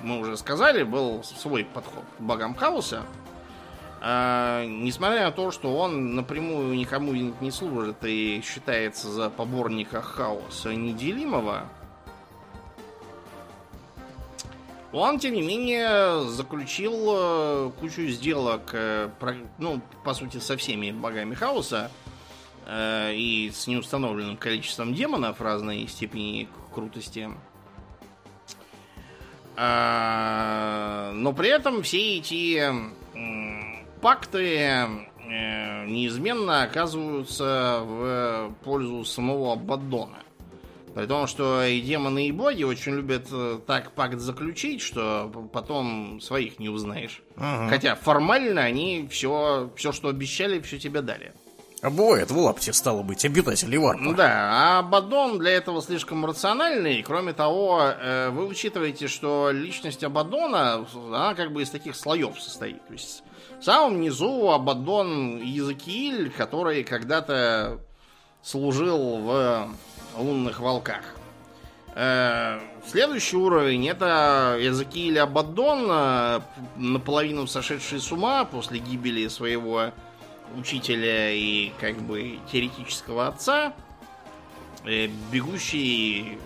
[0.01, 3.03] мы уже сказали, был свой подход к богам хаоса.
[3.99, 10.73] А, несмотря на то, что он напрямую никому не служит и считается за поборника хаоса
[10.73, 11.65] неделимого,
[14.93, 19.09] он, тем не менее, заключил э, кучу сделок, э,
[19.57, 22.00] ну, по сути, со всеми богами хаоса э,
[22.73, 27.29] и с неустановленным количеством демонов разной степени крутости.
[29.57, 32.73] А, но при этом все эти
[34.01, 40.17] пакты э, неизменно оказываются в пользу самого Абаддона.
[40.93, 46.19] При том, что и демоны, и боги очень любят э, так пакт заключить, что потом
[46.19, 47.21] своих не узнаешь.
[47.37, 47.69] Ага.
[47.69, 51.33] Хотя формально они все, все, что обещали, все тебе дали.
[51.81, 54.13] А бывает в лапте, стало быть, обитатели варпа.
[54.13, 57.01] Да, а Абаддон для этого слишком рациональный.
[57.01, 62.85] Кроме того, э, вы учитываете, что личность Абаддона, она как бы из таких слоев состоит.
[62.85, 63.23] То есть
[63.59, 67.79] в самом низу Абаддон Языкииль, который когда-то
[68.43, 69.69] служил в
[70.17, 71.03] лунных волках.
[71.95, 76.41] Э, следующий уровень это Языкииль Абаддон, э,
[76.75, 79.91] наполовину сошедший с ума после гибели своего
[80.57, 83.73] учителя и как бы теоретического отца,
[84.85, 86.37] э, бегущий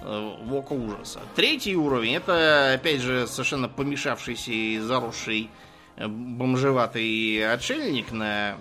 [0.00, 1.20] э, в око ужаса.
[1.34, 5.50] Третий уровень это, опять же, совершенно помешавшийся и заросший
[5.96, 8.56] э, бомжеватый отшельник на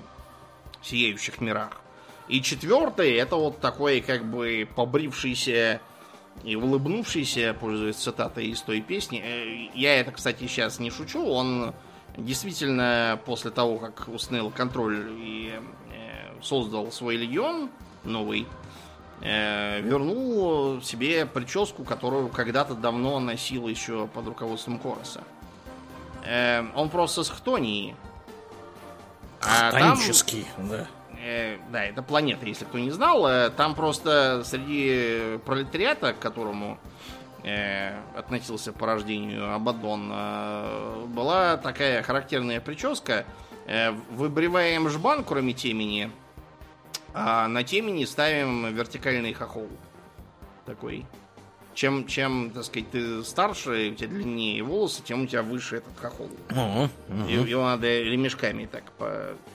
[0.81, 1.81] сияющих мирах.
[2.27, 5.81] И четвертый это вот такой как бы побрившийся
[6.43, 9.71] и улыбнувшийся, пользуясь цитатой из той песни.
[9.73, 11.73] Я это, кстати, сейчас не шучу, он
[12.17, 15.53] действительно после того, как установил контроль и
[15.91, 17.69] э, создал свой легион
[18.03, 18.47] новый,
[19.21, 25.23] э, вернул себе прическу, которую когда-то давно носил еще под руководством Короса.
[26.25, 27.95] Э, он просто с Хтонии.
[29.41, 30.87] А Хтонический, там, да.
[31.23, 33.27] Э, да, это планета, если кто не знал.
[33.27, 36.77] Э, там просто среди пролетариата, к которому
[37.47, 43.25] э, относился по рождению Абадон, э, была такая характерная прическа.
[43.65, 46.11] Э, выбриваем жбан, кроме темени,
[47.13, 49.69] а на темени ставим вертикальный хохол.
[50.65, 51.05] Такой
[51.77, 55.95] чем, чем, так сказать, ты старше, у тебя длиннее волосы, тем у тебя выше этот
[55.95, 56.27] хохол.
[56.49, 57.29] Угу, угу.
[57.29, 58.83] Его надо ремешками так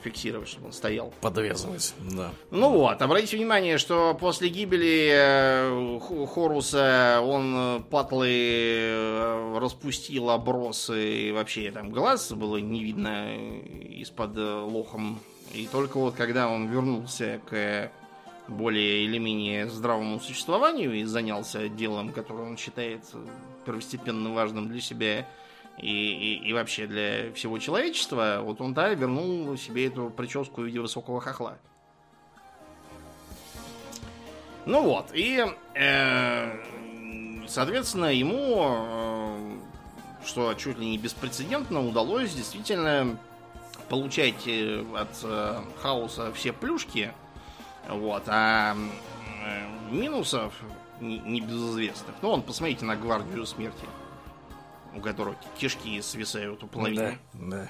[0.03, 1.13] фиксировать, чтобы он стоял.
[1.19, 2.31] Подвязывать, да.
[2.49, 5.99] Ну вот, обратите внимание, что после гибели э,
[6.33, 13.35] Хоруса он э, патлы э, распустил, оброс, и вообще там глаз было не видно
[13.99, 15.19] из-под лохом.
[15.53, 17.91] И только вот когда он вернулся к
[18.47, 23.03] более или менее здравому существованию и занялся делом, которое он считает
[23.65, 25.25] первостепенно важным для себя
[25.77, 30.65] и, и, и вообще для всего человечества, вот он, да, вернул себе эту прическу в
[30.65, 31.57] виде высокого хохла.
[34.65, 36.63] Ну вот, и, э,
[37.47, 39.57] соответственно, ему, э,
[40.25, 43.17] что чуть ли не беспрецедентно, удалось действительно
[43.89, 47.13] получать э, от э, хаоса все плюшки–
[47.89, 48.75] вот, а
[49.89, 50.53] минусов
[50.99, 52.15] не безызвестных.
[52.21, 53.85] Ну, вон, посмотрите на гвардию смерти,
[54.95, 57.17] у которой кишки свисают у половины.
[57.33, 57.69] Да, да.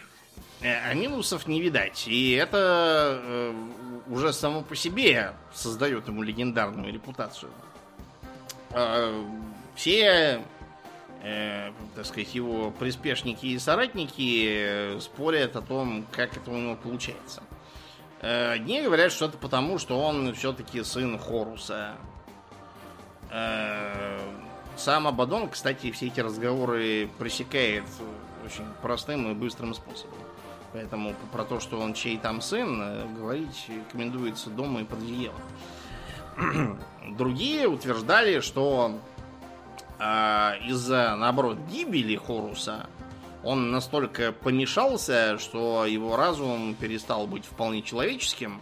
[0.62, 2.08] Э, а минусов не видать.
[2.08, 3.54] И это э,
[4.08, 7.52] уже само по себе создает ему легендарную репутацию.
[8.72, 9.24] Э,
[9.76, 10.42] все,
[11.22, 17.44] э, так сказать, его приспешники и соратники спорят о том, как это у него получается.
[18.24, 21.96] Э, одни говорят, что это потому, что он все-таки сын Хоруса.
[23.30, 24.18] Э,
[24.78, 27.84] сам Абадон, кстати, все эти разговоры пресекает
[28.46, 30.18] очень простым и быстрым способом.
[30.72, 36.80] Поэтому про то, что он чей там сын, э, говорить рекомендуется дома и под одеялом.
[37.18, 38.98] Другие утверждали, что
[40.00, 42.88] из-за, наоборот, гибели Хоруса
[43.44, 48.62] он настолько помешался, что его разум перестал быть вполне человеческим.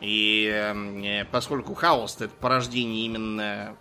[0.00, 3.76] И э, поскольку хаос это порождение именно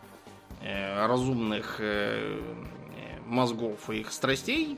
[0.61, 2.39] э, разумных э,
[3.25, 4.77] мозгов и их страстей,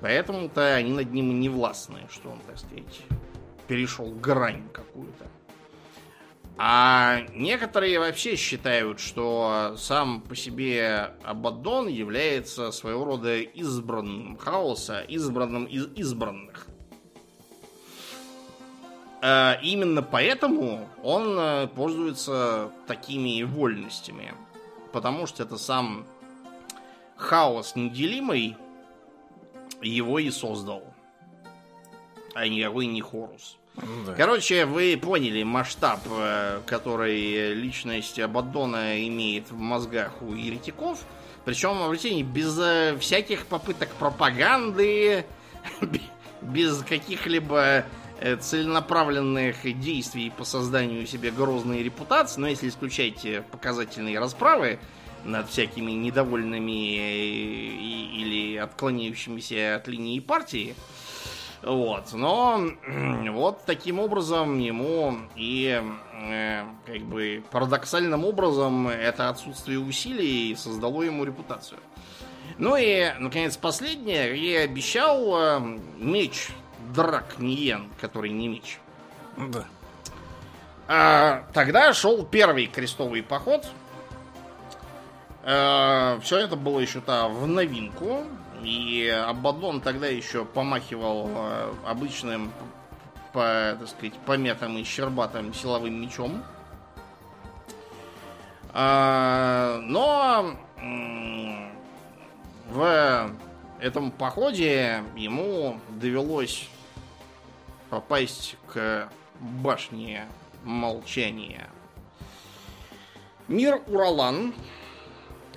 [0.00, 3.02] поэтому-то они над ним не властны, что он, так сказать,
[3.68, 5.26] перешел грань какую-то.
[6.56, 15.64] А некоторые вообще считают, что сам по себе Абаддон является своего рода избранным хаоса, избранным
[15.64, 16.66] из избранных.
[19.20, 24.34] А именно поэтому он э, пользуется такими вольностями.
[24.92, 26.04] Потому что это сам
[27.16, 28.56] хаос неделимый
[29.80, 30.84] его и создал.
[32.34, 33.56] А никакой не Хорус.
[33.76, 34.14] Ну, да.
[34.14, 41.00] Короче, вы поняли масштаб, э, который личность Абаддона имеет в мозгах у еретиков.
[41.44, 45.26] Причем, обратите, без э, всяких попыток пропаганды,
[46.40, 47.84] без каких-либо
[48.20, 54.78] э, целенаправленных действий по созданию себе грозной репутации, но если исключать показательные расправы,
[55.24, 56.96] над всякими недовольными
[58.20, 60.74] или отклоняющимися от линии партии.
[61.64, 62.12] Вот.
[62.12, 62.60] Но
[63.30, 65.82] вот таким образом ему и
[66.12, 71.80] э, как бы парадоксальным образом это отсутствие усилий создало ему репутацию.
[72.58, 74.36] Ну и, наконец, последнее.
[74.36, 76.50] Я обещал э, меч
[76.94, 78.78] Дракниен, который не меч.
[79.36, 79.64] Да.
[80.86, 83.66] А, тогда шел первый крестовый поход.
[85.42, 88.24] А, все это было еще-то в новинку.
[88.64, 92.50] И Абадон тогда еще помахивал э, обычным,
[93.34, 96.42] по, так сказать, пометам и щербатым силовым мечом.
[98.72, 100.56] А, но
[102.70, 103.30] в
[103.80, 106.68] этом походе ему довелось
[107.90, 109.08] попасть к
[109.40, 110.26] башне
[110.64, 111.68] молчания.
[113.46, 114.54] Мир Уралан,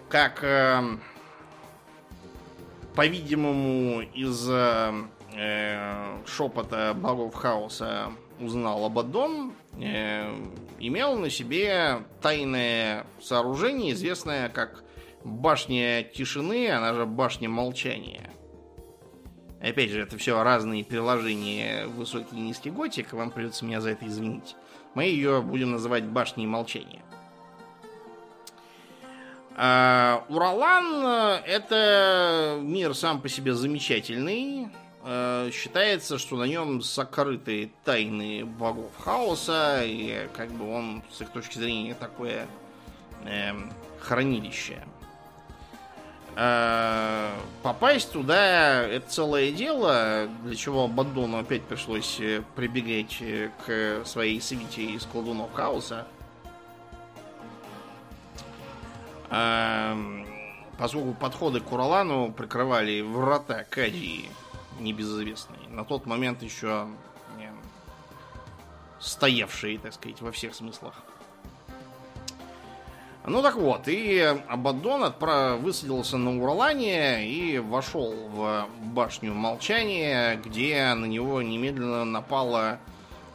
[0.09, 0.83] как э,
[2.97, 4.91] по-видимому, из э,
[6.25, 10.33] шепота богов хаоса узнал Абаддон, э,
[10.79, 14.83] имел на себе тайное сооружение, известное как
[15.23, 18.31] башня тишины, она же башня молчания.
[19.61, 24.07] Опять же, это все разные приложения высокий и низкий готик, вам придется меня за это
[24.07, 24.55] извинить.
[24.95, 27.03] Мы ее будем называть башней молчания.
[29.59, 34.69] А, Уралан э, это мир сам по себе замечательный.
[35.03, 41.31] Э, считается, что на нем сокрыты тайны богов хаоса, и как бы он, с их
[41.31, 42.45] точки зрения, такое
[43.23, 43.51] э,
[43.99, 44.83] хранилище.
[46.35, 47.31] Э,
[47.63, 52.21] попасть туда это целое дело, для чего Бандону опять пришлось
[52.55, 53.23] прибегать
[53.65, 56.05] к своей свите из колдунов хаоса.
[59.29, 64.29] Поскольку подходы к Уралану прикрывали врата Кадии,
[64.79, 66.87] небезызвестные, на тот момент еще
[67.37, 67.51] не,
[68.99, 70.93] стоявшие, так сказать, во всех смыслах.
[73.29, 75.59] Ну так вот, и Абаддон отправ...
[75.59, 82.79] высадился на Уралане и вошел в башню молчания, где на него немедленно напала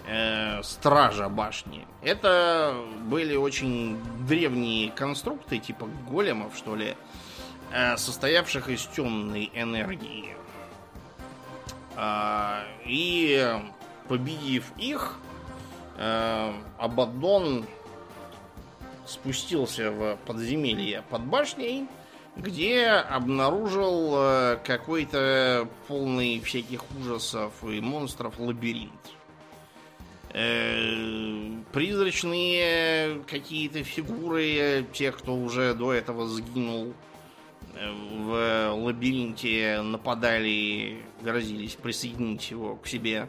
[0.08, 1.86] э, стража башни.
[2.02, 2.74] Это
[3.04, 3.96] были очень
[4.26, 6.96] древние конструкты, типа големов, что ли,
[7.72, 10.34] э, состоявших из темной энергии.
[11.96, 13.56] Э, и
[14.08, 15.16] победив их,
[15.96, 17.66] э, Абаддон
[19.06, 21.86] спустился в подземелье под башней,
[22.36, 29.12] где обнаружил э, какой-то полный всяких ужасов и монстров лабиринт.
[30.34, 36.94] Э, призрачные какие-то фигуры тех, кто уже до этого сгинул
[37.74, 43.28] э, в лабиринте, нападали, грозились присоединить его к себе.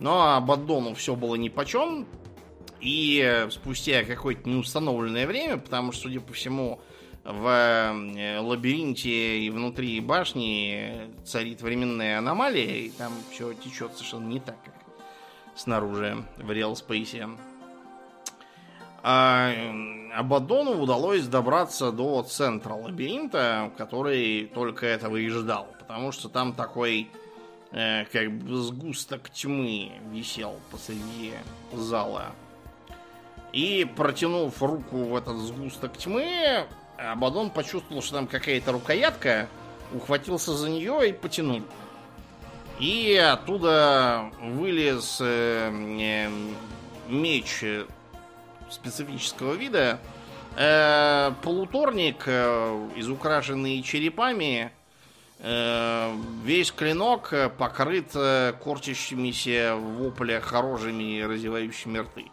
[0.00, 2.06] Но Абаддону все было нипочем,
[2.80, 6.80] и спустя какое-то неустановленное время, потому что, судя по всему,
[7.22, 14.40] в э, лабиринте и внутри башни царит временная аномалия, и там все течет совершенно не
[14.40, 14.79] так, как
[15.54, 17.38] снаружи в Real Space.
[19.02, 19.52] А
[20.14, 25.68] Абадону удалось добраться до центра лабиринта, который только этого и ждал.
[25.78, 27.08] Потому что там такой
[27.72, 31.32] э, как бы сгусток тьмы висел посреди
[31.72, 32.26] зала.
[33.52, 36.66] И протянув руку в этот сгусток тьмы,
[36.98, 39.48] Абадон почувствовал, что там какая-то рукоятка,
[39.92, 41.62] ухватился за нее и потянул.
[42.80, 46.30] И оттуда вылез э, э,
[47.08, 47.62] меч
[48.70, 50.00] специфического вида,
[50.56, 54.72] э, полуторник, э, изукрашенный черепами,
[55.40, 62.30] э, весь клинок покрыт э, корчащимися в воплях хорожими разевающими рты.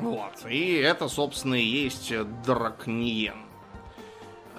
[0.00, 0.46] Вот.
[0.48, 2.12] И это, собственно, и есть
[2.44, 3.47] Дракниен.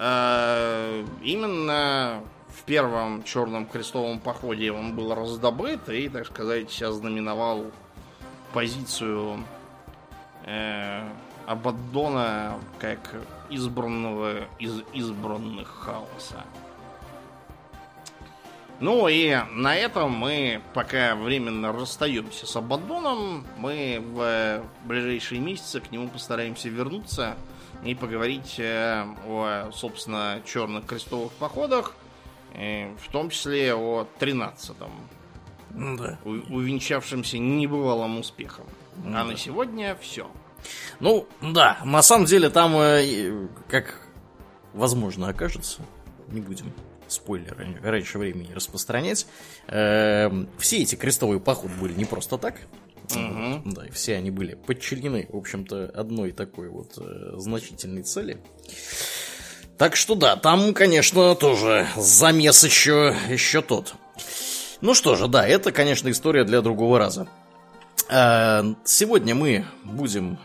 [0.02, 7.66] Э, именно в первом черном крестовом походе он был раздобыт и, так сказать, сейчас знаменовал
[8.54, 9.44] позицию
[10.46, 11.06] э,
[11.46, 12.98] Абаддона как
[13.50, 16.44] избранного из избранных хаоса.
[18.80, 23.46] Ну и на этом мы пока временно расстаемся с Абаддоном.
[23.58, 27.36] Мы в ближайшие месяцы к нему постараемся вернуться
[27.84, 31.94] и поговорить э, о, собственно, черных крестовых походах,
[32.54, 36.18] э, в том числе о 13-м, да.
[36.24, 38.66] увенчавшемся небывалым успехом.
[39.04, 39.20] А да.
[39.20, 40.30] А на сегодня все.
[41.00, 44.08] Ну, да, на самом деле там, э, как
[44.74, 45.82] возможно окажется,
[46.28, 46.72] не будем
[47.08, 49.26] спойлеры раньше времени распространять.
[49.66, 52.56] Э, все эти крестовые походы были не просто так.
[53.18, 53.72] Угу.
[53.72, 58.38] Да, и все они были подчинены, в общем-то, одной такой вот э, значительной цели.
[59.78, 63.94] Так что да, там, конечно, тоже замес еще, еще тот.
[64.80, 67.28] Ну что же, да, это, конечно, история для другого раза.
[68.10, 70.38] Э, сегодня мы будем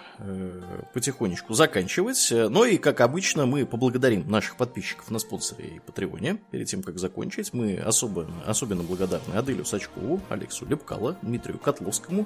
[0.93, 2.31] потихонечку заканчивать.
[2.31, 6.37] Но и, как обычно, мы поблагодарим наших подписчиков на спонсоре и Патреоне.
[6.51, 12.25] Перед тем, как закончить, мы особо, особенно благодарны Аделю Сачкову, Алексу Лепкало, Дмитрию Котловскому,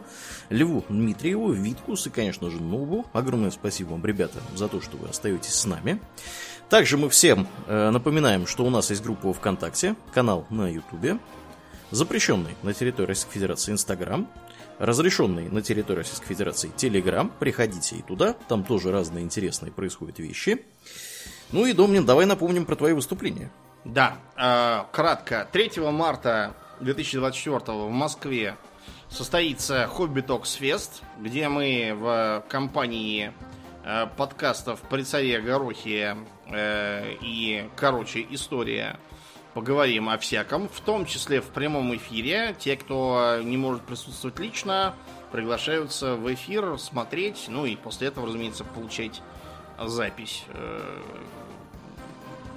[0.49, 3.05] Льву Дмитриеву, Виткус и, конечно же, Нубу.
[3.13, 5.99] Огромное спасибо вам, ребята, за то, что вы остаетесь с нами.
[6.69, 11.17] Также мы всем э, напоминаем, что у нас есть группа ВКонтакте, канал на Ютубе,
[11.89, 14.29] запрещенный на территории Российской Федерации Инстаграм,
[14.79, 17.31] разрешенный на территории Российской Федерации Телеграм.
[17.39, 20.63] Приходите и туда, там тоже разные интересные происходят вещи.
[21.51, 23.51] Ну и, Домнин, давай напомним про твои выступления.
[23.85, 25.47] Да, э, кратко.
[25.51, 28.55] 3 марта 2024 в Москве
[29.09, 33.33] состоится Hobby Talks Fest, где мы в компании
[33.83, 38.97] э, подкастов «При царе Горохе» э, и, короче, история
[39.53, 42.55] поговорим о всяком, в том числе в прямом эфире.
[42.59, 44.95] Те, кто не может присутствовать лично,
[45.31, 49.21] приглашаются в эфир смотреть, ну и после этого, разумеется, получать
[49.79, 50.45] запись.
[50.49, 51.01] Э,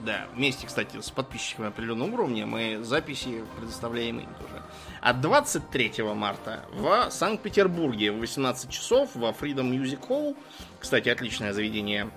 [0.04, 4.62] да, вместе, кстати, с подписчиками определенного уровня мы записи предоставляем им тоже.
[5.00, 10.36] А 23 марта в Санкт-Петербурге в 18 часов во Freedom Music Hall,
[10.80, 12.10] кстати, отличное заведение,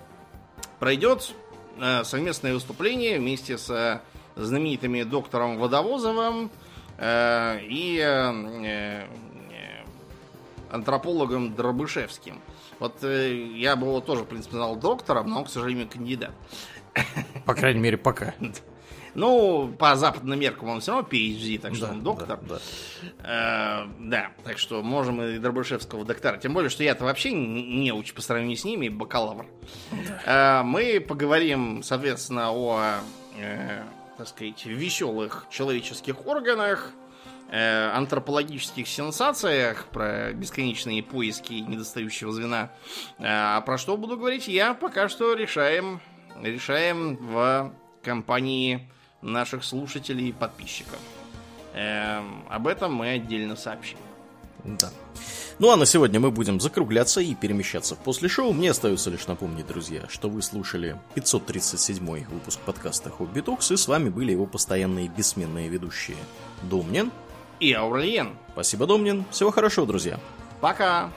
[0.80, 1.32] пройдет
[1.78, 4.02] э, совместное выступление вместе с
[4.36, 6.50] знаменитыми доктором Водовозовым
[6.98, 8.32] э, и э,
[8.64, 9.06] э,
[10.70, 12.40] антропологом Дробышевским.
[12.78, 16.32] Вот э, я бы его тоже, в принципе, знал доктором, но он, к сожалению, кандидат.
[17.44, 18.34] По крайней мере, пока.
[19.18, 22.38] Ну, по западным меркам он все равно PhD, так что да, он доктор.
[22.42, 22.58] Да,
[23.22, 23.84] да.
[23.86, 26.36] Э, да, так что можем и Дробышевского доктора.
[26.36, 29.46] Тем более, что я-то вообще не уч по сравнению с ними, бакалавр.
[30.26, 30.60] Да.
[30.60, 32.98] Э, мы поговорим, соответственно, о
[33.38, 33.84] э,
[34.16, 36.92] так сказать, веселых человеческих органах,
[37.50, 42.70] э, антропологических сенсациях, про бесконечные поиски недостающего звена.
[43.18, 46.00] Э, а про что буду говорить я, пока что решаем,
[46.42, 47.72] решаем в
[48.02, 48.90] компании
[49.22, 50.98] наших слушателей и подписчиков.
[51.74, 53.98] Э, об этом мы отдельно сообщим.
[54.64, 54.90] Да.
[55.58, 58.52] Ну а на сегодня мы будем закругляться и перемещаться после шоу.
[58.52, 63.88] Мне остается лишь напомнить, друзья, что вы слушали 537 выпуск подкаста Хобби Токс, и с
[63.88, 66.18] вами были его постоянные бессменные ведущие
[66.60, 67.10] Домнин
[67.58, 68.36] и Аурлиен.
[68.52, 69.24] Спасибо, Домнин.
[69.30, 70.20] Всего хорошего, друзья.
[70.60, 71.10] Пока.